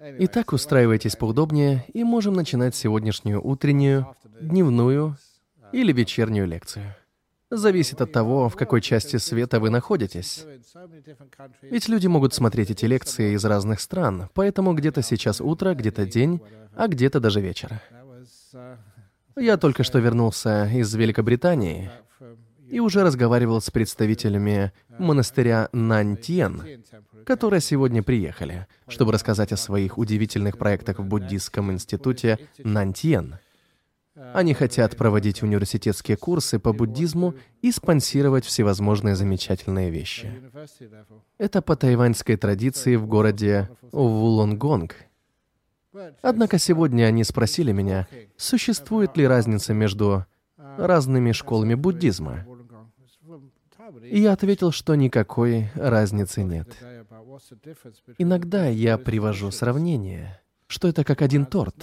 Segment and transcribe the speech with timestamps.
[0.00, 5.16] Итак, устраивайтесь поудобнее, и можем начинать сегодняшнюю утреннюю, дневную
[5.72, 6.94] или вечернюю лекцию.
[7.50, 10.46] Зависит от того, в какой части света вы находитесь.
[11.62, 16.40] Ведь люди могут смотреть эти лекции из разных стран, поэтому где-то сейчас утро, где-то день,
[16.74, 17.82] а где-то даже вечер.
[19.36, 21.90] Я только что вернулся из Великобритании
[22.70, 26.62] и уже разговаривал с представителями монастыря Нантьен,
[27.26, 33.36] которые сегодня приехали, чтобы рассказать о своих удивительных проектах в буддийском институте Нантьен.
[34.34, 40.30] Они хотят проводить университетские курсы по буддизму и спонсировать всевозможные замечательные вещи.
[41.38, 44.96] Это по тайваньской традиции в городе Вулонгонг.
[46.22, 50.26] Однако сегодня они спросили меня, существует ли разница между
[50.76, 52.44] разными школами буддизма.
[54.10, 56.68] И я ответил, что никакой разницы нет.
[58.18, 61.76] Иногда я привожу сравнение, что это как один торт,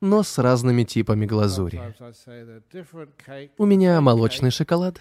[0.00, 1.80] но с разными типами глазури.
[3.56, 5.00] У меня молочный шоколад,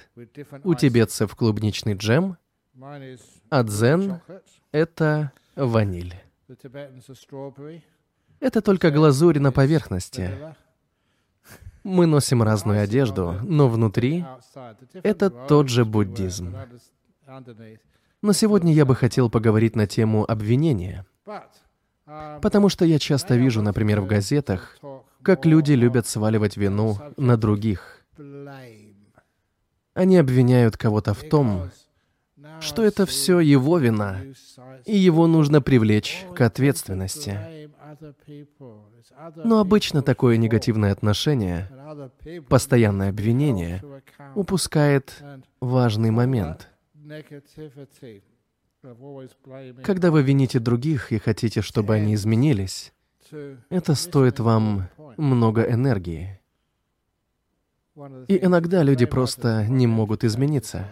[0.64, 2.38] у тибетцев клубничный джем,
[3.50, 4.22] а дзен—
[4.72, 6.14] это ваниль.
[8.40, 10.56] Это только глазурь на поверхности.
[11.90, 14.24] Мы носим разную одежду, но внутри
[14.94, 16.56] это тот же буддизм.
[18.22, 21.08] Но сегодня я бы хотел поговорить на тему обвинения.
[22.42, 24.78] Потому что я часто вижу, например, в газетах,
[25.24, 28.06] как люди любят сваливать вину на других.
[29.96, 31.72] Они обвиняют кого-то в том,
[32.60, 34.22] что это все его вина,
[34.86, 37.40] и его нужно привлечь к ответственности.
[39.44, 41.70] Но обычно такое негативное отношение,
[42.48, 43.84] постоянное обвинение,
[44.36, 45.24] упускает
[45.60, 46.70] важный момент.
[49.84, 52.94] Когда вы вините других и хотите, чтобы они изменились,
[53.70, 56.40] это стоит вам много энергии.
[58.28, 60.90] И иногда люди просто не могут измениться.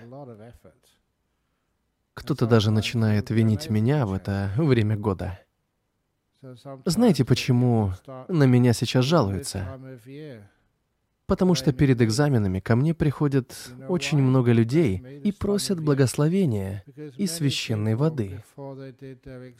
[2.13, 5.39] Кто-то даже начинает винить меня в это время года.
[6.85, 7.93] Знаете, почему
[8.27, 9.79] на меня сейчас жалуются?
[11.27, 13.53] Потому что перед экзаменами ко мне приходят
[13.89, 16.83] очень много людей и просят благословения
[17.17, 18.41] и священной воды.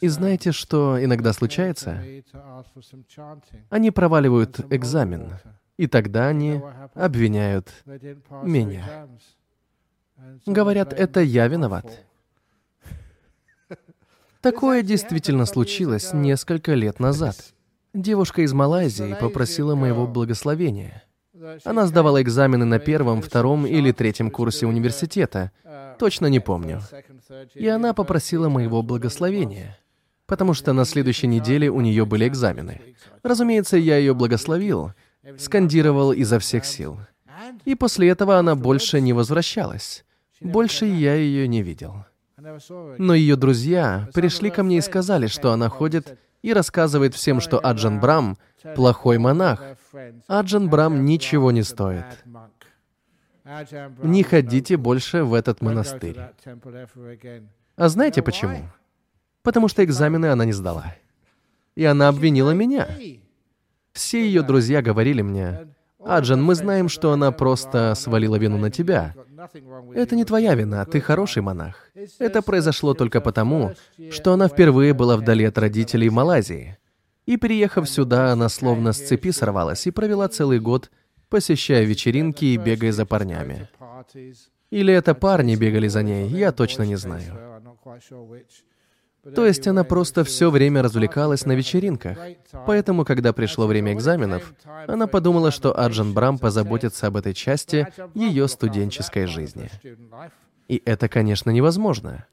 [0.00, 2.02] И знаете, что иногда случается?
[3.68, 5.34] Они проваливают экзамен,
[5.76, 6.62] и тогда они
[6.94, 7.70] обвиняют
[8.42, 9.06] меня.
[10.46, 12.04] Говорят, это я виноват.
[14.40, 17.36] Такое действительно случилось несколько лет назад.
[17.92, 21.02] Девушка из Малайзии попросила моего благословения.
[21.64, 25.52] Она сдавала экзамены на первом, втором или третьем курсе университета.
[25.98, 26.80] Точно не помню.
[27.54, 29.78] И она попросила моего благословения,
[30.26, 32.80] потому что на следующей неделе у нее были экзамены.
[33.22, 34.92] Разумеется, я ее благословил,
[35.38, 36.98] скандировал изо всех сил.
[37.64, 40.04] И после этого она больше не возвращалась.
[40.40, 42.04] Больше я ее не видел.
[42.98, 47.58] Но ее друзья пришли ко мне и сказали, что она ходит и рассказывает всем, что
[47.64, 48.38] Аджан Брам—
[48.74, 49.62] плохой монах.
[50.26, 52.04] Аджан Брам ничего не стоит.
[54.02, 56.18] Не ходите больше в этот монастырь.
[57.76, 58.68] А знаете почему?
[59.42, 60.94] Потому что экзамены она не сдала.
[61.74, 62.88] И она обвинила меня.
[63.92, 65.68] Все ее друзья говорили мне,
[66.04, 69.14] «Аджан, мы знаем, что она просто свалила вину на тебя.
[69.94, 71.90] Это не твоя вина, ты хороший монах.
[72.18, 73.74] Это произошло только потому,
[74.10, 76.78] что она впервые была вдали от родителей в Малайзии.
[77.26, 80.90] И приехав сюда, она словно с цепи сорвалась и провела целый год,
[81.28, 83.68] посещая вечеринки и бегая за парнями.
[84.70, 87.62] Или это парни бегали за ней, я точно не знаю.
[89.34, 92.18] То есть она просто все время развлекалась на вечеринках.
[92.66, 94.54] Поэтому, когда пришло время экзаменов,
[94.86, 99.70] она подумала, что Арджан Брам позаботится об этой части ее студенческой жизни.
[100.68, 102.26] И это, конечно, невозможно.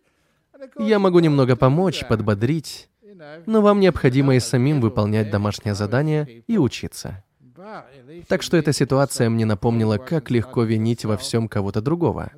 [0.78, 2.90] Я могу немного помочь, подбодрить,
[3.45, 7.24] но вам необходимо и самим выполнять домашнее задание и учиться.
[8.27, 12.31] Так что эта ситуация мне напомнила, как легко винить во всем кого-то другого.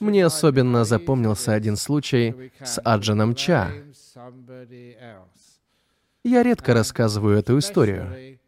[0.00, 3.70] Мне особенно запомнился один случай с Аджаном Ча.
[6.24, 8.38] Я редко рассказываю эту историю.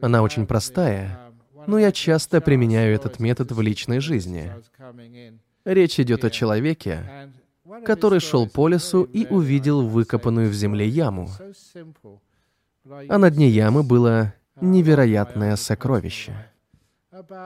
[0.00, 1.18] Она очень простая,
[1.66, 4.52] но я часто применяю этот метод в личной жизни.
[5.64, 7.32] Речь идет о человеке,
[7.84, 11.28] который шел по лесу и увидел выкопанную в земле яму.
[13.08, 16.50] А на дне ямы было невероятное сокровище.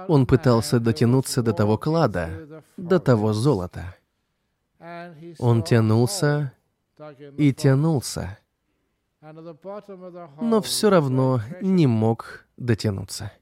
[0.08, 3.94] Он пытался дотянуться до того клада, до того золота.
[5.38, 6.52] Он тянулся
[7.36, 8.38] и тянулся.
[10.40, 13.32] но все равно не мог дотянуться.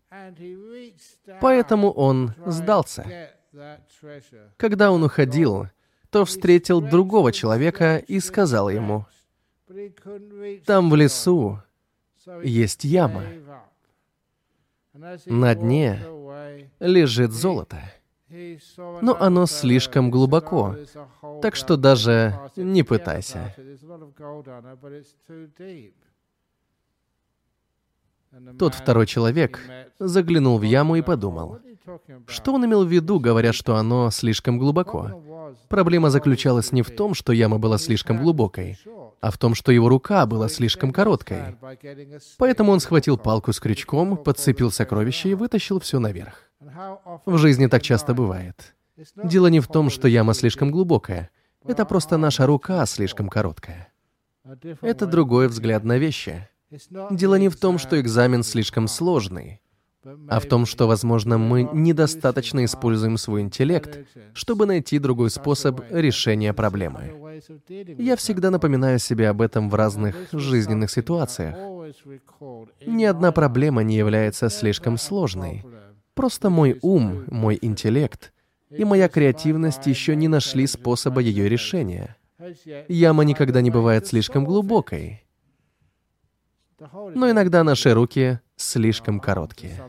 [1.41, 3.31] Поэтому он сдался.
[4.57, 5.69] Когда он уходил,
[6.11, 9.07] то встретил другого человека и сказал ему,
[10.65, 11.63] «Там в лесу
[12.43, 13.23] есть яма.
[15.27, 16.01] На дне
[16.81, 17.79] лежит золото,
[19.01, 20.77] но оно слишком глубоко,
[21.41, 23.55] так что даже не пытайся».
[28.59, 29.61] Тот второй человек
[29.99, 31.61] заглянул в яму и подумал,
[32.27, 35.23] что он имел в виду, говоря, что оно слишком глубоко.
[35.69, 38.79] Проблема заключалась не в том, что яма была слишком глубокой,
[39.21, 41.57] а в том, что его рука была слишком короткой.
[42.39, 46.51] Поэтому он схватил палку с крючком, подцепил сокровище и вытащил все наверх.
[47.27, 48.75] В жизни так часто бывает.
[49.17, 51.31] Дело не в том, что яма слишком глубокая.
[51.65, 53.93] Это просто наша рука слишком короткая.
[54.81, 56.49] Это другой взгляд на вещи.
[57.11, 59.61] Дело не в том, что экзамен слишком сложный,
[60.29, 66.53] а в том, что, возможно, мы недостаточно используем свой интеллект, чтобы найти другой способ решения
[66.53, 67.28] проблемы.
[67.99, 71.57] Я всегда напоминаю себе об этом в разных жизненных ситуациях.
[72.87, 75.65] Ни одна проблема не является слишком сложной.
[76.15, 78.33] Просто мой ум, мой интеллект
[78.71, 82.17] и моя креативность еще не нашли способа ее решения.
[82.89, 85.25] Яма никогда не бывает слишком глубокой.
[87.15, 89.81] Но иногда наши руки слишком короткие.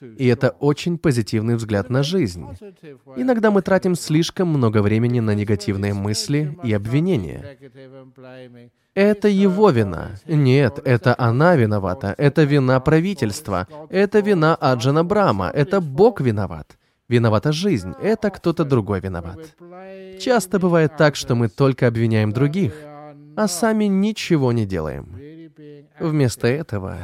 [0.00, 2.44] И это очень позитивный взгляд на жизнь.
[3.16, 7.56] Иногда мы тратим слишком много времени на негативные мысли и обвинения.
[8.94, 10.12] Это его вина.
[10.26, 12.14] Нет, это она виновата.
[12.18, 13.66] Это вина правительства.
[13.90, 15.50] Это вина Аджана Брама.
[15.54, 16.76] Это Бог виноват.
[17.08, 17.92] Виновата жизнь.
[18.02, 19.38] Это кто-то другой виноват.
[20.18, 22.74] Часто бывает так, что мы только обвиняем других,
[23.36, 25.06] а сами ничего не делаем.
[26.00, 26.96] Вместо этого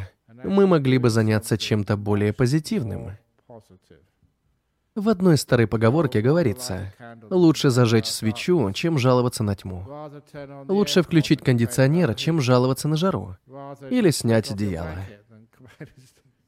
[0.44, 3.12] мы могли бы заняться чем-то более позитивным.
[4.94, 6.92] В одной старой поговорке говорится,
[7.30, 9.86] лучше зажечь свечу, чем жаловаться на тьму.
[10.68, 13.36] Лучше включить кондиционер, чем жаловаться на жару.
[13.88, 14.98] Или снять одеяло.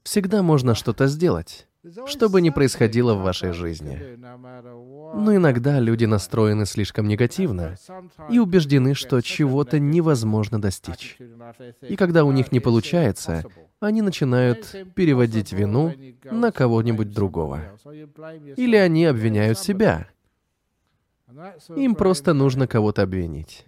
[0.03, 1.67] Всегда можно что-то сделать
[2.07, 4.19] что бы ни происходило в вашей жизни.
[5.15, 7.77] Но иногда люди настроены слишком негативно
[8.31, 11.19] и убеждены, что чего-то невозможно достичь.
[11.83, 13.45] И когда у них не получается,
[13.87, 15.93] они начинают переводить вину
[16.25, 17.61] на кого-нибудь другого.
[18.57, 20.09] Или они обвиняют себя.
[21.75, 23.65] Им просто нужно кого-то обвинить.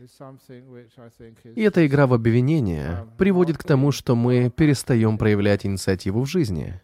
[1.54, 6.80] И эта игра в обвинение приводит к тому, что мы перестаем проявлять инициативу в жизни.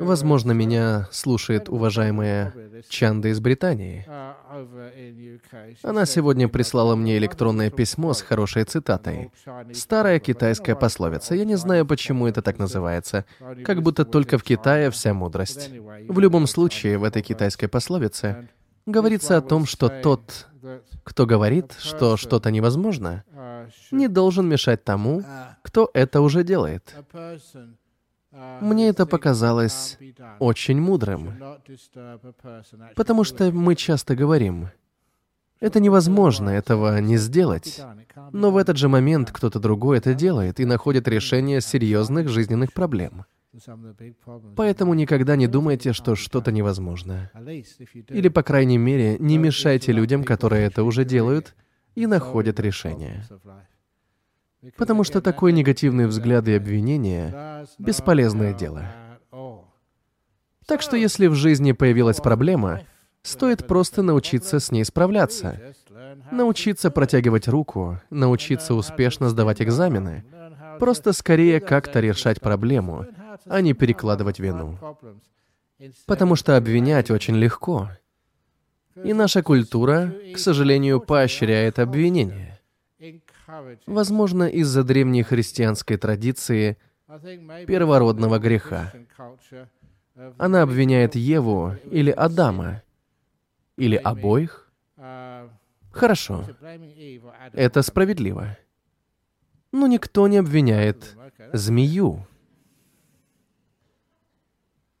[0.00, 2.52] Возможно, меня слушает уважаемая
[2.88, 4.06] Чанда из Британии.
[5.82, 9.30] Она сегодня прислала мне электронное письмо с хорошей цитатой.
[9.72, 11.34] Старая китайская пословица.
[11.34, 13.24] Я не знаю, почему это так называется.
[13.64, 15.70] Как будто только в Китае вся мудрость.
[16.08, 18.48] В любом случае, в этой китайской пословице
[18.86, 20.48] говорится о том, что тот,
[21.04, 23.24] кто говорит, что что-то невозможно,
[23.90, 25.22] не должен мешать тому,
[25.62, 26.94] кто это уже делает.
[28.60, 29.98] Мне это показалось
[30.38, 31.34] очень мудрым,
[32.96, 34.70] потому что мы часто говорим,
[35.60, 37.80] это невозможно этого не сделать.
[38.32, 43.24] Но в этот же момент кто-то другой это делает и находит решение серьезных жизненных проблем.
[44.56, 47.30] Поэтому никогда не думайте, что что-то невозможно.
[48.08, 51.54] Или, по крайней мере, не мешайте людям, которые это уже делают
[51.94, 53.24] и находят решение.
[54.76, 58.86] Потому что такой негативный взгляд и обвинение— бесполезное дело.
[60.66, 62.82] Так что если в жизни появилась проблема,
[63.22, 65.60] стоит просто научиться с ней справляться.
[66.30, 70.24] Научиться протягивать руку, научиться успешно сдавать экзамены.
[70.78, 73.06] Просто скорее как-то решать проблему,
[73.46, 74.78] а не перекладывать вину.
[76.06, 77.90] Потому что обвинять очень легко.
[79.02, 82.53] И наша культура, к сожалению, поощряет обвинение.
[83.86, 86.76] Возможно, из-за древней христианской традиции
[87.66, 88.92] первородного греха.
[90.38, 92.82] Она обвиняет Еву или Адама,
[93.76, 94.70] или обоих.
[95.90, 96.44] Хорошо,
[97.52, 98.56] это справедливо.
[99.72, 101.16] Но никто не обвиняет
[101.52, 102.26] змею.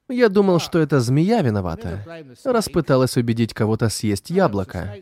[0.08, 2.04] Я думал, что это змея виновата,
[2.44, 4.94] раз пыталась убедить кого-то съесть яблоко.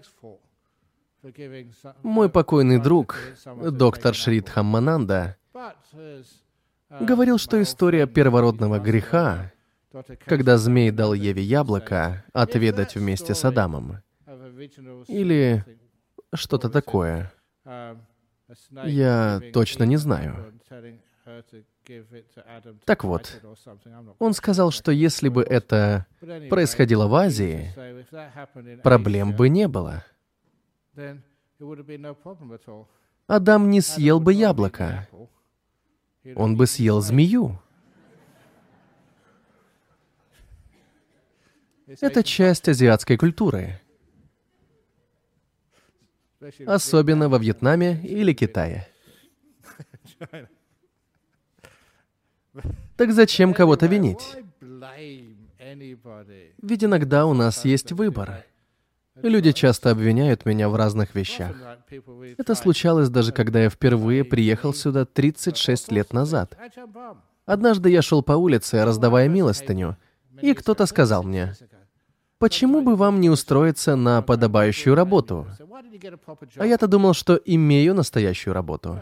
[2.03, 3.17] Мой покойный друг,
[3.71, 5.37] доктор Шрид Хаммананда,
[7.01, 9.53] говорил, что история первородного греха,
[10.25, 13.99] когда змей дал Еве яблоко отведать вместе с Адамом,
[15.07, 15.65] или
[16.35, 17.33] что-то такое,
[18.85, 20.53] Я точно не знаю.
[22.85, 23.41] Так вот,
[24.19, 26.07] он сказал, что если бы это
[26.51, 27.73] происходило в Азии,
[28.83, 30.05] проблем бы не было.
[33.27, 35.09] Адам не съел бы яблоко,
[36.35, 37.59] он бы съел змею.
[42.01, 43.81] Это часть азиатской культуры.
[46.67, 48.89] Особенно во Вьетнаме или Китае.
[52.97, 54.37] Так зачем кого-то винить?
[56.63, 58.45] Ведь иногда у нас есть выбор.
[59.23, 61.55] Люди часто обвиняют меня в разных вещах.
[62.39, 66.57] Это случалось даже когда я впервые приехал сюда 36 лет назад.
[67.47, 69.97] Однажды я шел по улице, раздавая милостыню,
[70.41, 71.55] и кто-то сказал мне,
[72.39, 75.47] «Почему бы вам не устроиться на подобающую работу?»
[76.57, 79.01] А я-то думал, что имею настоящую работу.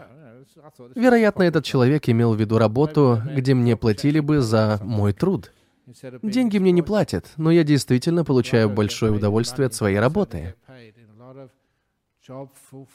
[0.95, 5.51] Вероятно, этот человек имел в виду работу, где мне платили бы за мой труд.
[6.21, 10.55] Деньги мне не платят, но я действительно получаю большое удовольствие от своей работы.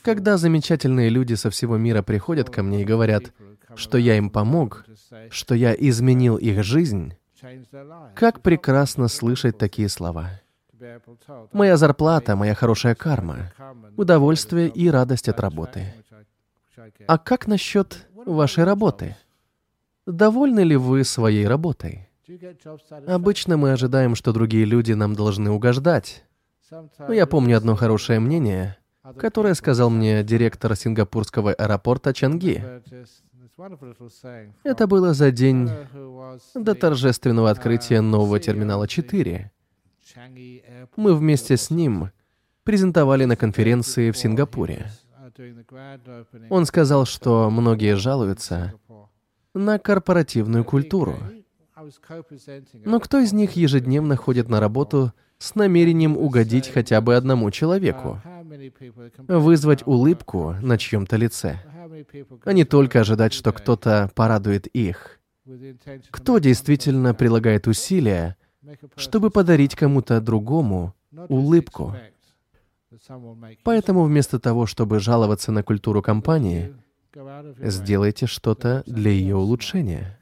[0.02, 3.32] Когда замечательные люди со всего мира приходят ко мне и говорят,
[3.74, 4.84] что я им помог,
[5.30, 7.14] что я изменил их жизнь,
[8.14, 10.40] как прекрасно слышать такие слова.
[11.52, 13.52] Моя зарплата, моя хорошая карма,
[13.96, 15.94] удовольствие и радость от работы.
[17.06, 19.16] А как насчет вашей работы?
[20.06, 22.05] Довольны ли вы своей работой?
[23.06, 26.24] Обычно мы ожидаем, что другие люди нам должны угождать.
[26.70, 28.76] Но я помню одно хорошее мнение,
[29.18, 32.64] которое сказал мне директор сингапурского аэропорта Чанги.
[34.64, 35.70] Это было за день
[36.54, 39.50] до торжественного открытия нового терминала 4.
[40.96, 42.10] Мы вместе с ним
[42.64, 44.90] презентовали на конференции в Сингапуре.
[46.50, 48.74] Он сказал, что многие жалуются
[49.54, 51.16] на корпоративную культуру.
[52.84, 58.20] Но кто из них ежедневно ходит на работу с намерением угодить хотя бы одному человеку?
[59.28, 61.60] Вызвать улыбку на чьем-то лице,
[62.44, 65.20] а не только ожидать, что кто-то порадует их.
[66.10, 68.36] Кто действительно прилагает усилия,
[68.96, 70.94] чтобы подарить кому-то другому
[71.28, 71.94] улыбку?
[73.62, 76.74] Поэтому вместо того, чтобы жаловаться на культуру компании,
[77.60, 80.15] сделайте что-то для ее улучшения.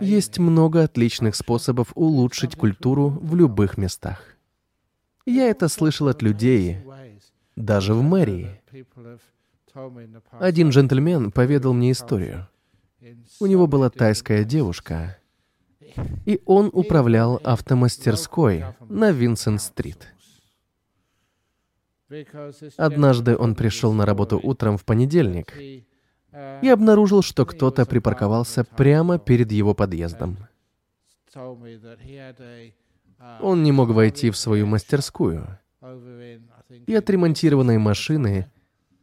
[0.00, 4.22] Есть много отличных способов улучшить культуру в любых местах.
[5.26, 6.78] Я это слышал от людей,
[7.56, 8.60] даже в мэрии.
[10.32, 12.48] Один джентльмен поведал мне историю.
[13.40, 15.18] У него была тайская девушка,
[16.24, 20.08] и он управлял автомастерской на Винсент-стрит.
[22.76, 25.54] Однажды он пришел на работу утром в понедельник
[26.32, 30.38] и обнаружил, что кто-то припарковался прямо перед его подъездом.
[33.40, 35.58] Он не мог войти в свою мастерскую,
[36.86, 38.50] и отремонтированные машины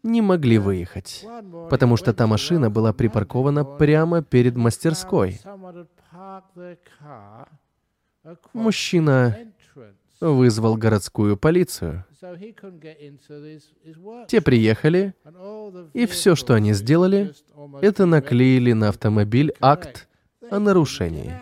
[0.03, 1.25] не могли выехать,
[1.69, 5.39] потому что та машина была припаркована прямо перед мастерской.
[8.53, 9.37] Мужчина
[10.19, 12.05] вызвал городскую полицию.
[14.27, 15.13] Те приехали,
[15.93, 17.33] и все, что они сделали,
[17.81, 20.09] это наклеили на автомобиль акт
[20.49, 21.39] о нарушении.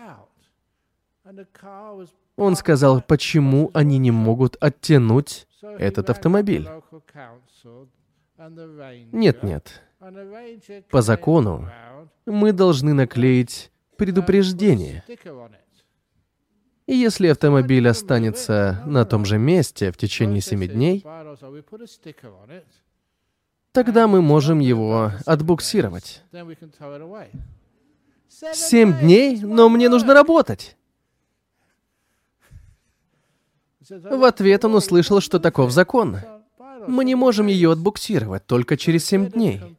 [2.36, 6.70] Он сказал, почему они не могут оттянуть этот автомобиль.
[9.12, 9.82] Нет, нет.
[10.92, 11.70] По закону
[12.28, 15.04] мы должны наклеить предупреждение.
[16.88, 21.06] И если автомобиль останется на том же месте в течение семи дней,
[23.74, 26.24] тогда мы можем его отбуксировать.
[28.30, 29.42] Семь дней?
[29.42, 30.78] Но мне нужно работать.
[33.90, 36.18] В ответ он услышал, что таков закон.
[36.88, 39.78] Мы не можем ее отбуксировать только через семь дней.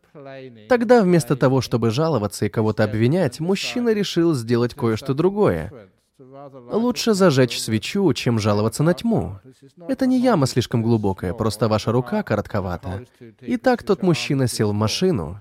[0.69, 5.73] Тогда вместо того, чтобы жаловаться и кого-то обвинять, мужчина решил сделать кое-что другое.
[6.19, 9.39] Лучше зажечь свечу, чем жаловаться на тьму.
[9.87, 13.05] Это не яма слишком глубокая, просто ваша рука коротковата.
[13.41, 15.41] Итак, тот мужчина сел в машину,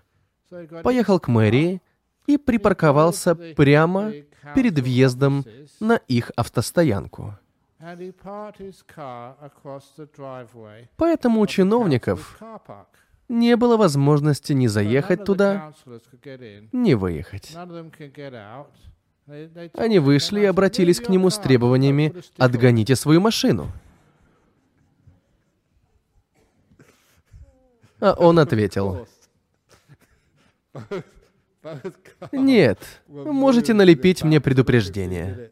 [0.84, 1.82] поехал к мэрии
[2.28, 4.12] и припарковался прямо
[4.54, 5.44] перед въездом
[5.80, 7.36] на их автостоянку.
[10.98, 12.40] Поэтому у чиновников
[13.30, 15.74] не было возможности ни заехать туда,
[16.72, 17.56] ни выехать.
[19.74, 23.72] Они вышли и обратились к нему с требованиями «Отгоните свою машину».
[28.00, 29.08] А он ответил,
[32.32, 35.52] «Нет, можете налепить мне предупреждение».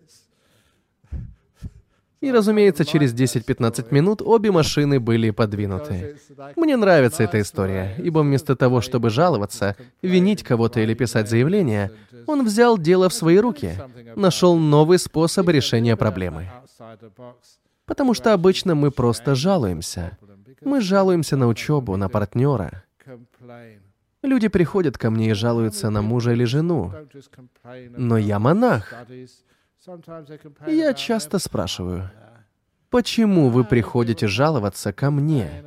[2.26, 6.18] И, разумеется, через 10-15 минут обе машины были подвинуты.
[6.56, 11.92] Мне нравится эта история, ибо вместо того, чтобы жаловаться, винить кого-то или писать заявление,
[12.26, 13.78] он взял дело в свои руки,
[14.16, 16.50] нашел новый способ решения проблемы.
[17.86, 20.18] Потому что обычно мы просто жалуемся.
[20.62, 22.84] Мы жалуемся на учебу, на партнера.
[24.24, 26.92] Люди приходят ко мне и жалуются на мужа или жену.
[27.96, 28.92] Но я монах.
[30.68, 32.10] Я часто спрашиваю,
[32.90, 35.64] почему вы приходите жаловаться ко мне?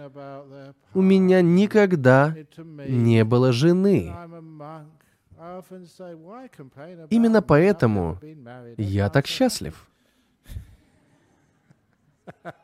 [0.94, 4.14] У меня никогда не было жены.
[7.10, 8.18] Именно поэтому
[8.76, 9.88] я так счастлив.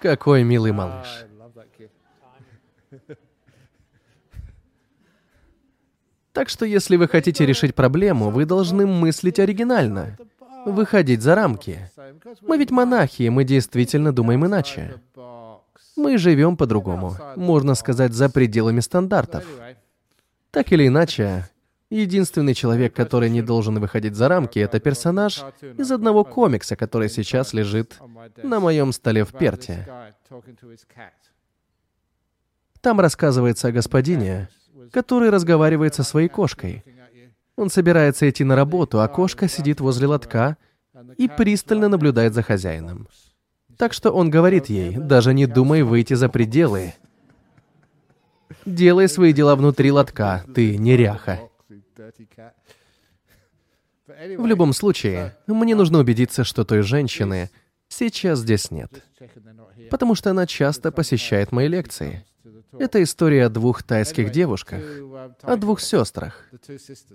[0.00, 1.26] Какой милый малыш.
[6.38, 10.16] Так что если вы хотите решить проблему, вы должны мыслить оригинально,
[10.64, 11.90] выходить за рамки.
[12.42, 15.00] Мы ведь монахи, и мы действительно думаем иначе.
[15.96, 19.44] Мы живем по-другому, можно сказать, за пределами стандартов.
[20.52, 21.50] Так или иначе,
[21.90, 25.44] единственный человек, который не должен выходить за рамки, это персонаж
[25.76, 27.98] из одного комикса, который сейчас лежит
[28.44, 29.88] на моем столе в Перте.
[32.80, 34.48] Там рассказывается о господине,
[34.92, 36.84] который разговаривает со своей кошкой.
[37.56, 40.56] Он собирается идти на работу, а кошка сидит возле лотка
[41.16, 43.08] и пристально наблюдает за хозяином.
[43.76, 46.94] Так что он говорит ей, даже не думай выйти за пределы.
[48.64, 51.40] Делай свои дела внутри лотка, ты неряха.
[54.06, 57.50] В любом случае, мне нужно убедиться, что той женщины
[57.88, 58.90] сейчас здесь нет.
[59.90, 62.24] Потому что она часто посещает мои лекции.
[62.72, 64.82] Это история о двух тайских девушках,
[65.42, 66.44] о двух сестрах.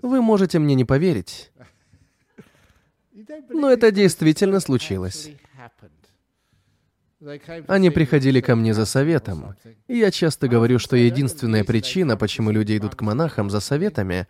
[0.02, 1.52] Вы можете мне не поверить,
[3.50, 5.32] но это действительно случилось.
[7.68, 9.56] Они приходили ко мне за советом.
[9.88, 14.28] И я часто говорю, что единственная причина, почему люди идут к монахам за советами,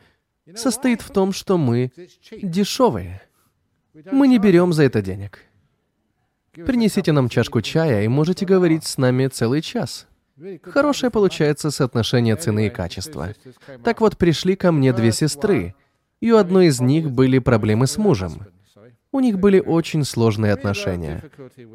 [0.55, 1.91] состоит в том, что мы
[2.31, 3.21] дешевые.
[4.12, 5.39] Мы не берем за это денег.
[6.51, 10.07] Принесите нам чашку чая и можете говорить с нами целый час.
[10.63, 13.33] Хорошее получается соотношение цены и качества.
[13.83, 15.75] Так вот, пришли ко мне две сестры,
[16.19, 18.47] и у одной из них были проблемы с мужем.
[19.11, 21.23] У них были очень сложные отношения.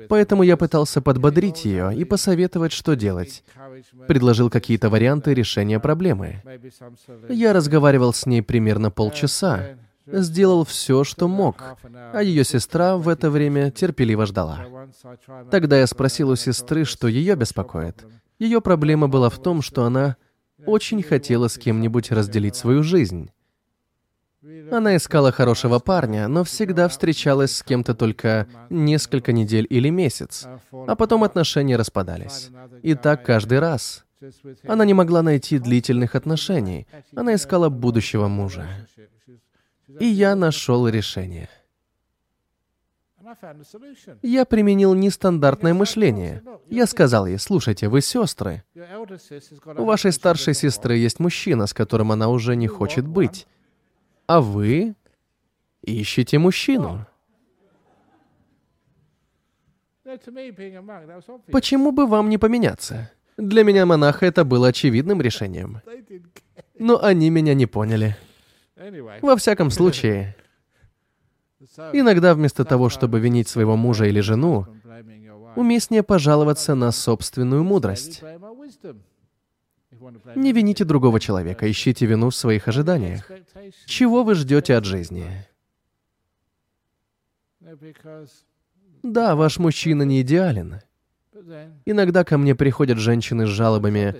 [0.09, 3.45] Поэтому я пытался подбодрить ее и посоветовать, что делать.
[4.09, 6.43] Предложил какие-то варианты решения проблемы.
[7.29, 11.63] Я разговаривал с ней примерно полчаса, сделал все, что мог,
[12.13, 14.67] а ее сестра в это время терпеливо ждала.
[15.51, 18.05] Тогда я спросил у сестры, что ее беспокоит.
[18.39, 20.17] Ее проблема была в том, что она
[20.67, 23.31] очень хотела с кем-нибудь разделить свою жизнь.
[24.71, 30.95] Она искала хорошего парня, но всегда встречалась с кем-то только несколько недель или месяц, а
[30.95, 32.51] потом отношения распадались.
[32.83, 34.05] И так каждый раз.
[34.67, 36.87] Она не могла найти длительных отношений.
[37.15, 38.67] Она искала будущего мужа.
[40.01, 41.49] И я нашел решение.
[44.23, 46.43] Я применил нестандартное мышление.
[46.69, 48.65] Я сказал ей, слушайте, вы сестры.
[49.77, 53.47] У вашей старшей сестры есть мужчина, с которым она уже не хочет быть
[54.29, 54.95] а вы
[55.83, 57.07] ищете мужчину.
[61.51, 63.11] Почему бы вам не поменяться?
[63.37, 65.81] Для меня монаха это было очевидным решением.
[66.79, 68.17] Но они меня не поняли.
[69.23, 70.37] Во всяком случае,
[71.93, 74.67] иногда вместо того, чтобы винить своего мужа или жену,
[75.57, 78.23] уместнее пожаловаться на собственную мудрость.
[80.37, 83.29] Не вините другого человека, ищите вину в своих ожиданиях.
[83.87, 85.47] Чего вы ждете от жизни?
[89.03, 90.81] Да, ваш мужчина не идеален.
[91.87, 94.15] Иногда ко мне приходят женщины с жалобами.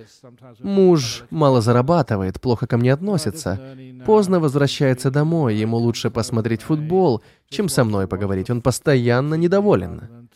[0.59, 3.59] Муж мало зарабатывает, плохо ко мне относится,
[4.05, 10.29] поздно возвращается домой, ему лучше посмотреть футбол, чем со мной поговорить, он постоянно недоволен.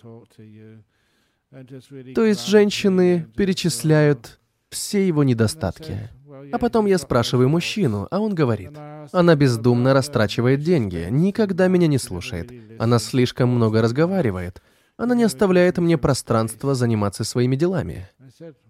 [2.16, 6.10] То есть женщины перечисляют все его недостатки.
[6.52, 8.72] А потом я спрашиваю мужчину, а он говорит,
[9.12, 14.62] она бездумно растрачивает деньги, никогда меня не слушает, она слишком много разговаривает,
[14.98, 18.10] она не оставляет мне пространства заниматься своими делами.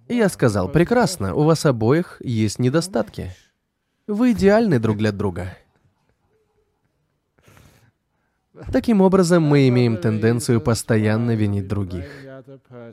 [0.08, 3.36] И я сказал, прекрасно, у вас обоих есть недостатки.
[4.08, 5.58] Вы идеальны друг для друга.
[8.72, 12.06] Таким образом, мы имеем тенденцию постоянно винить других.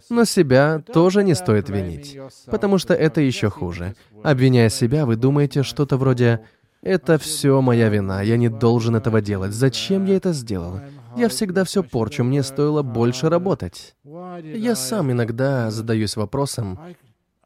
[0.09, 3.95] Но себя тоже не стоит винить, потому что это еще хуже.
[4.23, 6.41] Обвиняя себя, вы думаете что-то вроде
[6.83, 9.53] «Это все моя вина, я не должен этого делать.
[9.53, 10.81] Зачем я это сделал?
[11.17, 13.95] Я всегда все порчу, мне стоило больше работать».
[14.43, 16.79] Я сам иногда задаюсь вопросом,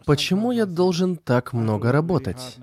[0.07, 2.59] почему я должен так много работать?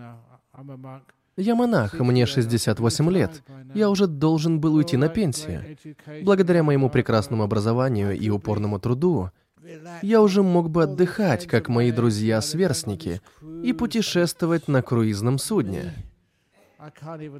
[1.37, 3.41] Я монах, мне 68 лет.
[3.73, 5.77] Я уже должен был уйти на пенсию.
[6.23, 9.31] Благодаря моему прекрасному образованию и упорному труду,
[10.01, 13.21] я уже мог бы отдыхать, как мои друзья-сверстники,
[13.63, 15.93] и путешествовать на круизном судне.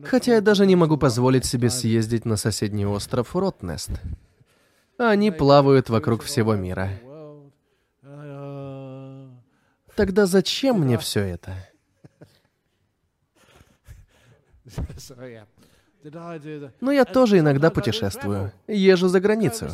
[0.05, 3.89] Хотя я даже не могу позволить себе съездить на соседний остров Ротнест.
[4.97, 6.89] Они плавают вокруг всего мира.
[9.95, 11.55] Тогда зачем мне все это?
[16.79, 19.69] Но я тоже иногда путешествую, езжу за границу.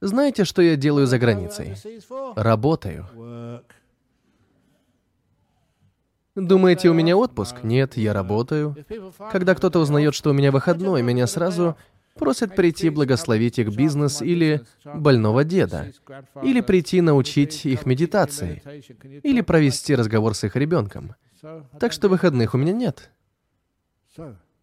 [0.00, 1.76] Знаете, что я делаю за границей?
[2.36, 3.06] Работаю.
[6.46, 7.56] Думаете, у меня отпуск?
[7.62, 8.76] Нет, я работаю.
[9.32, 11.76] Когда кто-то узнает, что у меня выходной, меня сразу
[12.14, 15.92] просят прийти благословить их бизнес или больного деда,
[16.42, 18.62] или прийти научить их медитации,
[19.22, 21.14] или провести разговор с их ребенком.
[21.78, 23.10] Так что выходных у меня нет.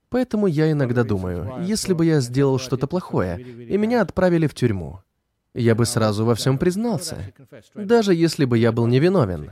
[0.10, 5.02] Поэтому я иногда думаю, если бы я сделал что-то плохое, и меня отправили в тюрьму,
[5.54, 7.34] я бы сразу во всем признался,
[7.74, 9.52] даже если бы я был невиновен,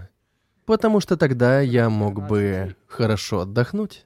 [0.65, 4.05] потому что тогда я мог бы хорошо отдохнуть.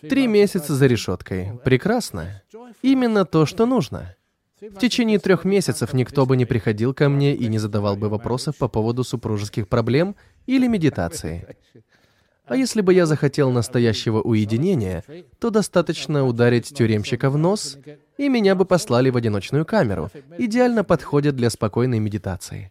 [0.00, 1.58] Три месяца за решеткой.
[1.64, 2.42] Прекрасно.
[2.82, 4.16] Именно то, что нужно.
[4.60, 8.56] В течение трех месяцев никто бы не приходил ко мне и не задавал бы вопросов
[8.56, 11.56] по поводу супружеских проблем или медитации.
[12.46, 15.02] А если бы я захотел настоящего уединения,
[15.38, 17.78] то достаточно ударить тюремщика в нос,
[18.18, 20.10] и меня бы послали в одиночную камеру.
[20.36, 22.70] Идеально подходит для спокойной медитации.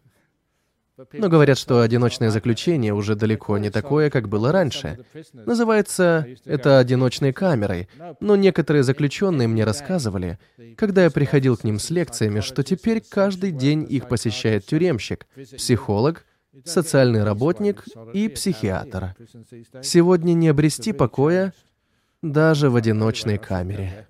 [1.11, 4.99] Но говорят, что одиночное заключение уже далеко не такое, как было раньше.
[5.33, 7.89] Называется это одиночной камерой,
[8.19, 10.39] но некоторые заключенные мне рассказывали,
[10.77, 16.25] когда я приходил к ним с лекциями, что теперь каждый день их посещает тюремщик, психолог,
[16.65, 19.15] социальный работник и психиатр.
[19.81, 21.53] Сегодня не обрести покоя
[22.21, 24.07] даже в одиночной камере.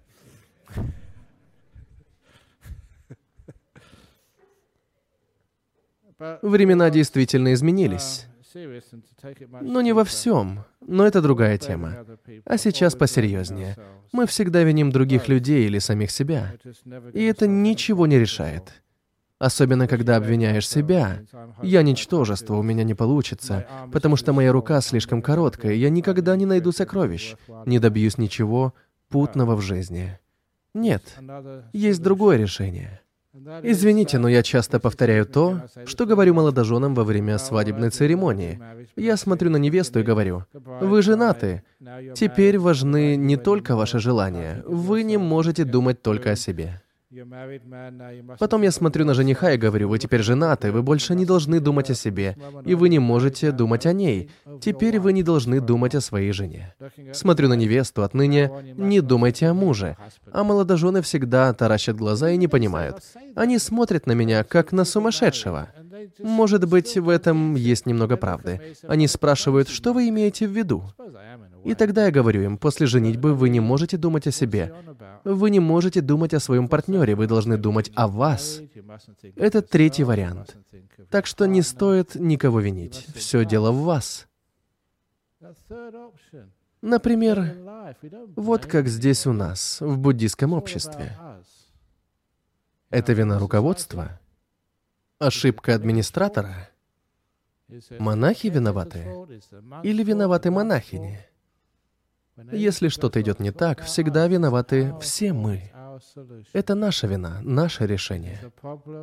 [6.41, 8.27] Времена действительно изменились.
[9.61, 10.65] Но не во всем.
[10.81, 12.05] Но это другая тема.
[12.45, 13.77] А сейчас посерьезнее.
[14.11, 16.53] Мы всегда виним других людей или самих себя.
[17.13, 18.83] И это ничего не решает.
[19.39, 21.23] Особенно, когда обвиняешь себя.
[21.61, 26.45] Я ничтожество, у меня не получится, потому что моя рука слишком короткая, я никогда не
[26.45, 28.73] найду сокровищ, не добьюсь ничего
[29.09, 30.17] путного в жизни.
[30.73, 31.03] Нет,
[31.73, 33.01] есть другое решение.
[33.63, 38.59] Извините, но я часто повторяю то, что говорю молодоженам во время свадебной церемонии.
[38.95, 41.63] Я смотрю на невесту и говорю, «Вы женаты.
[42.15, 44.63] Теперь важны не только ваши желания.
[44.65, 46.82] Вы не можете думать только о себе».
[48.39, 51.89] Потом я смотрю на жениха и говорю, вы теперь женаты, вы больше не должны думать
[51.89, 54.29] о себе, и вы не можете думать о ней.
[54.61, 56.73] Теперь вы не должны думать о своей жене.
[57.11, 59.97] Смотрю на невесту, отныне не думайте о муже.
[60.31, 63.03] А молодожены всегда таращат глаза и не понимают.
[63.35, 65.69] Они смотрят на меня, как на сумасшедшего.
[66.19, 68.75] Может быть, в этом есть немного правды.
[68.87, 70.83] Они спрашивают, что вы имеете в виду?
[71.63, 74.73] И тогда я говорю им, после женитьбы вы не можете думать о себе.
[75.23, 78.61] Вы не можете думать о своем партнере, вы должны думать о вас.
[79.35, 80.57] Это третий вариант.
[81.09, 83.07] Так что не стоит никого винить.
[83.15, 84.27] Все дело в вас.
[86.81, 87.55] Например,
[88.35, 91.17] вот как здесь у нас, в буддийском обществе.
[92.89, 94.19] Это вина руководства?
[95.19, 96.69] Ошибка администратора?
[97.99, 99.07] Монахи виноваты?
[99.83, 101.19] Или виноваты монахини?
[102.51, 105.71] Если что-то идет не так, всегда виноваты все мы.
[106.53, 108.51] Это наша вина, наше решение.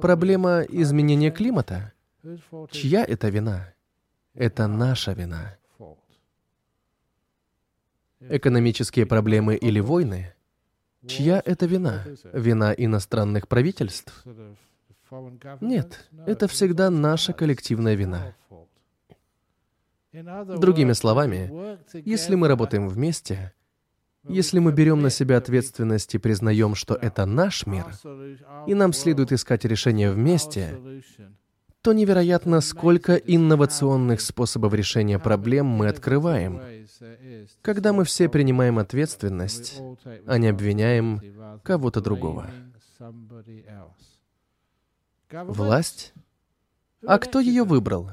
[0.00, 1.92] Проблема изменения климата?
[2.70, 3.72] Чья это вина?
[4.34, 5.56] Это наша вина.
[8.20, 10.34] Экономические проблемы или войны?
[11.06, 12.04] Чья это вина?
[12.32, 14.24] Вина иностранных правительств?
[15.60, 18.34] Нет, это всегда наша коллективная вина.
[20.12, 23.53] Другими словами, если мы работаем вместе,
[24.25, 27.87] если мы берем на себя ответственность и признаем, что это наш мир,
[28.66, 30.79] и нам следует искать решение вместе,
[31.81, 36.61] то невероятно, сколько инновационных способов решения проблем мы открываем,
[37.62, 39.81] когда мы все принимаем ответственность,
[40.27, 41.20] а не обвиняем
[41.62, 42.51] кого-то другого.
[45.31, 46.12] Власть?
[47.07, 48.11] А кто ее выбрал?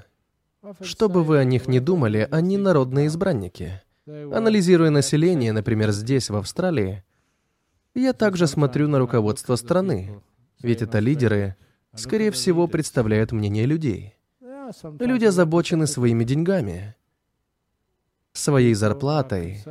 [0.82, 3.82] Что бы вы о них ни думали, они народные избранники.
[4.06, 7.04] Анализируя население, например, здесь, в Австралии,
[7.94, 10.22] я также смотрю на руководство страны,
[10.62, 11.56] ведь это лидеры,
[11.94, 14.16] скорее всего, представляют мнение людей.
[15.00, 16.96] Люди озабочены своими деньгами,
[18.34, 19.64] своей зарплатой,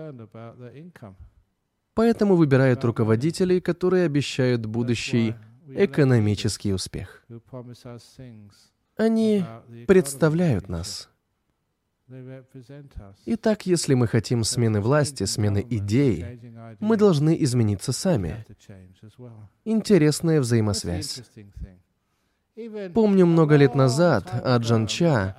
[1.94, 5.35] поэтому выбирают руководителей, которые обещают будущий
[5.68, 7.25] экономический успех.
[8.96, 9.44] Они
[9.87, 11.09] представляют нас.
[13.26, 16.24] Итак, если мы хотим смены власти, смены идей,
[16.78, 18.46] мы должны измениться сами.
[19.64, 21.22] Интересная взаимосвязь.
[22.94, 25.37] Помню, много лет назад Аджан Ча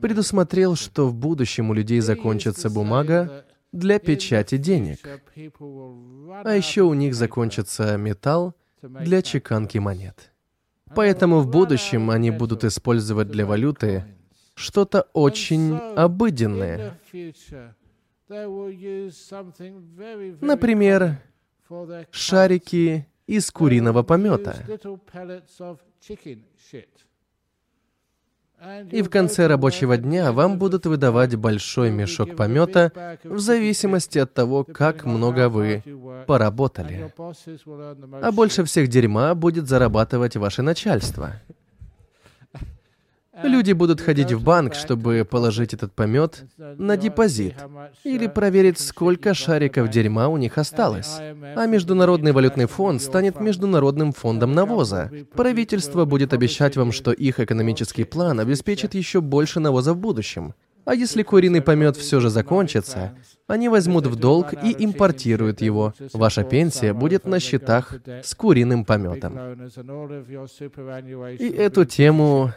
[0.00, 4.98] предусмотрел, что в будущем у людей закончится бумага для печати денег,
[6.44, 10.32] а еще у них закончится металл для чеканки монет.
[10.94, 14.04] Поэтому в будущем они будут использовать для валюты
[14.54, 16.98] что-то очень обыденное.
[20.40, 21.18] Например,
[22.10, 24.56] шарики из куриного помета.
[28.90, 34.64] И в конце рабочего дня вам будут выдавать большой мешок помета в зависимости от того,
[34.64, 35.82] как много вы
[36.26, 37.12] поработали.
[38.22, 41.40] А больше всех дерьма будет зарабатывать ваше начальство.
[43.42, 47.54] Люди будут ходить в банк, чтобы положить этот помет на депозит
[48.04, 51.18] или проверить, сколько шариков дерьма у них осталось.
[51.18, 55.10] А Международный валютный фонд станет Международным фондом навоза.
[55.34, 60.54] Правительство будет обещать вам, что их экономический план обеспечит еще больше навоза в будущем.
[60.84, 63.14] А если куриный помет все же закончится,
[63.46, 65.94] они возьмут в долг и импортируют его.
[66.12, 69.38] Ваша пенсия будет на счетах с куриным пометом.
[71.38, 72.52] И эту тему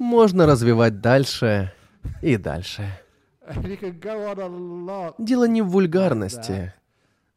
[0.00, 1.72] можно развивать дальше
[2.22, 2.82] и дальше.
[5.18, 6.74] Дело не в вульгарности,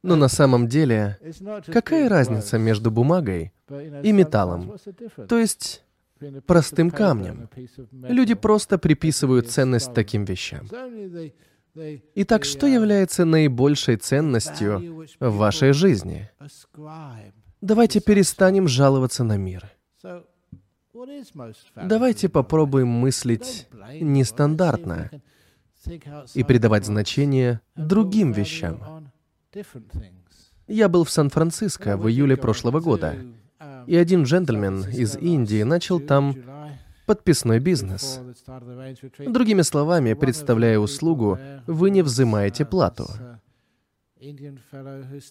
[0.02, 1.20] но на самом деле,
[1.68, 3.54] какая разница между бумагой
[4.04, 4.76] и металлом?
[5.28, 5.84] То есть
[6.46, 7.50] простым камнем.
[7.92, 10.68] Люди просто приписывают ценность таким вещам.
[12.16, 16.30] Итак, что является наибольшей ценностью в вашей жизни?
[17.62, 19.72] Давайте перестанем жаловаться на мир.
[21.76, 23.68] Давайте попробуем мыслить
[24.00, 25.10] нестандартно
[26.34, 29.12] и придавать значение другим вещам.
[30.68, 33.16] Я был в Сан-Франциско в июле прошлого года,
[33.86, 36.36] и один джентльмен из Индии начал там
[37.06, 38.22] подписной бизнес.
[39.20, 41.38] Другими словами, представляя услугу,
[41.68, 43.08] вы не взимаете плату.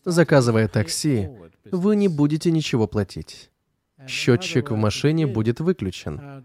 [0.04, 1.30] Заказывая такси,
[1.70, 3.51] вы не будете ничего платить
[4.06, 6.44] счетчик в машине будет выключен,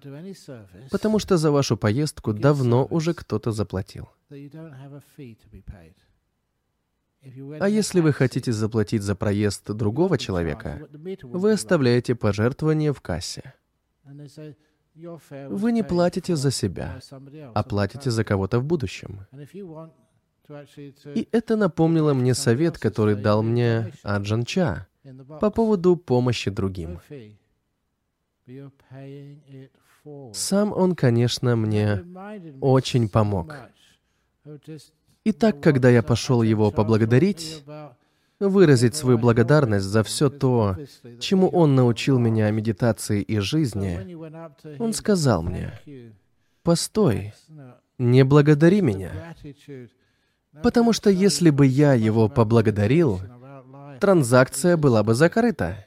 [0.91, 4.10] потому что за вашу поездку давно уже кто-то заплатил.
[7.60, 10.88] А если вы хотите заплатить за проезд другого человека,
[11.24, 13.54] вы оставляете пожертвование в кассе.
[14.96, 17.00] Вы не платите за себя,
[17.54, 19.26] а платите за кого-то в будущем.
[21.13, 24.88] И это напомнило мне совет, который дал мне Аджан Ча
[25.41, 27.00] по поводу помощи другим.
[30.34, 32.04] Сам он, конечно, мне
[32.62, 33.56] очень помог.
[35.26, 37.66] Итак, когда я пошел его поблагодарить,
[38.40, 40.78] выразить свою благодарность за все то,
[41.20, 44.16] чему он научил меня о медитации и жизни,
[44.80, 45.74] он сказал мне,
[46.64, 47.34] «Постой,
[47.98, 49.36] не благодари меня,
[50.64, 53.20] потому что если бы я его поблагодарил,
[54.00, 55.84] транзакция была бы закрыта».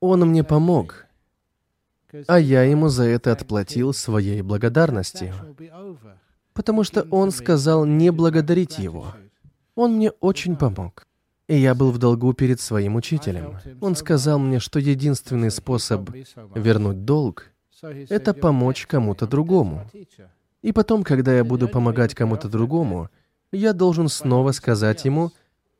[0.00, 1.06] Он мне помог,
[2.26, 5.34] а я ему за это отплатил своей благодарностью.
[6.52, 9.14] Потому что он сказал не благодарить его.
[9.74, 11.06] Он мне очень помог.
[11.48, 13.58] И я был в долгу перед своим учителем.
[13.80, 16.08] Он сказал мне, что единственный способ
[16.54, 17.50] вернуть долг—
[18.08, 19.90] это помочь кому-то другому.
[20.62, 23.10] И потом, когда я буду помогать кому-то другому,
[23.52, 25.32] я должен снова сказать ему,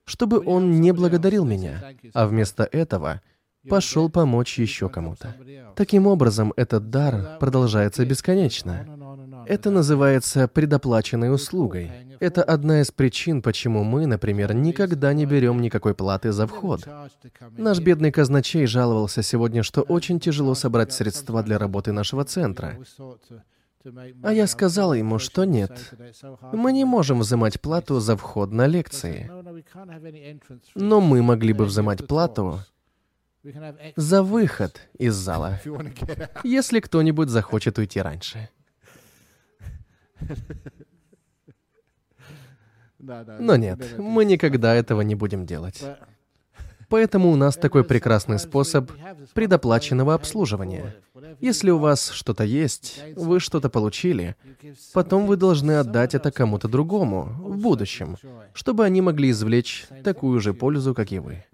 [0.05, 3.23] чтобы он не благодарил меня, а вместо этого—
[3.69, 5.35] пошел помочь еще кому-то.
[5.77, 8.87] Таким образом, этот дар продолжается бесконечно.
[9.47, 11.91] Это называется предоплаченной услугой.
[12.21, 16.87] Это одна из причин, почему мы, например, никогда не берем никакой платы за вход.
[17.51, 22.79] Наш бедный казначей жаловался сегодня, что очень тяжело собрать средства для работы нашего центра.
[24.23, 25.95] А я сказал ему, что нет.
[26.53, 29.31] Мы не можем взимать плату за вход на лекции.
[30.75, 32.61] Но мы могли бы взимать плату
[33.97, 35.61] за выход из зала,
[36.45, 38.49] если кто-нибудь захочет уйти раньше.
[42.99, 45.85] Но нет, мы никогда этого не будем делать.
[46.89, 48.91] Поэтому у нас такой прекрасный способ
[49.33, 50.95] предоплаченного обслуживания.
[51.41, 54.37] Если у вас что-то есть, вы что-то получили,
[54.93, 58.17] потом вы должны отдать это кому-то другому в будущем,
[58.53, 61.45] чтобы они могли извлечь такую же пользу, как и вы.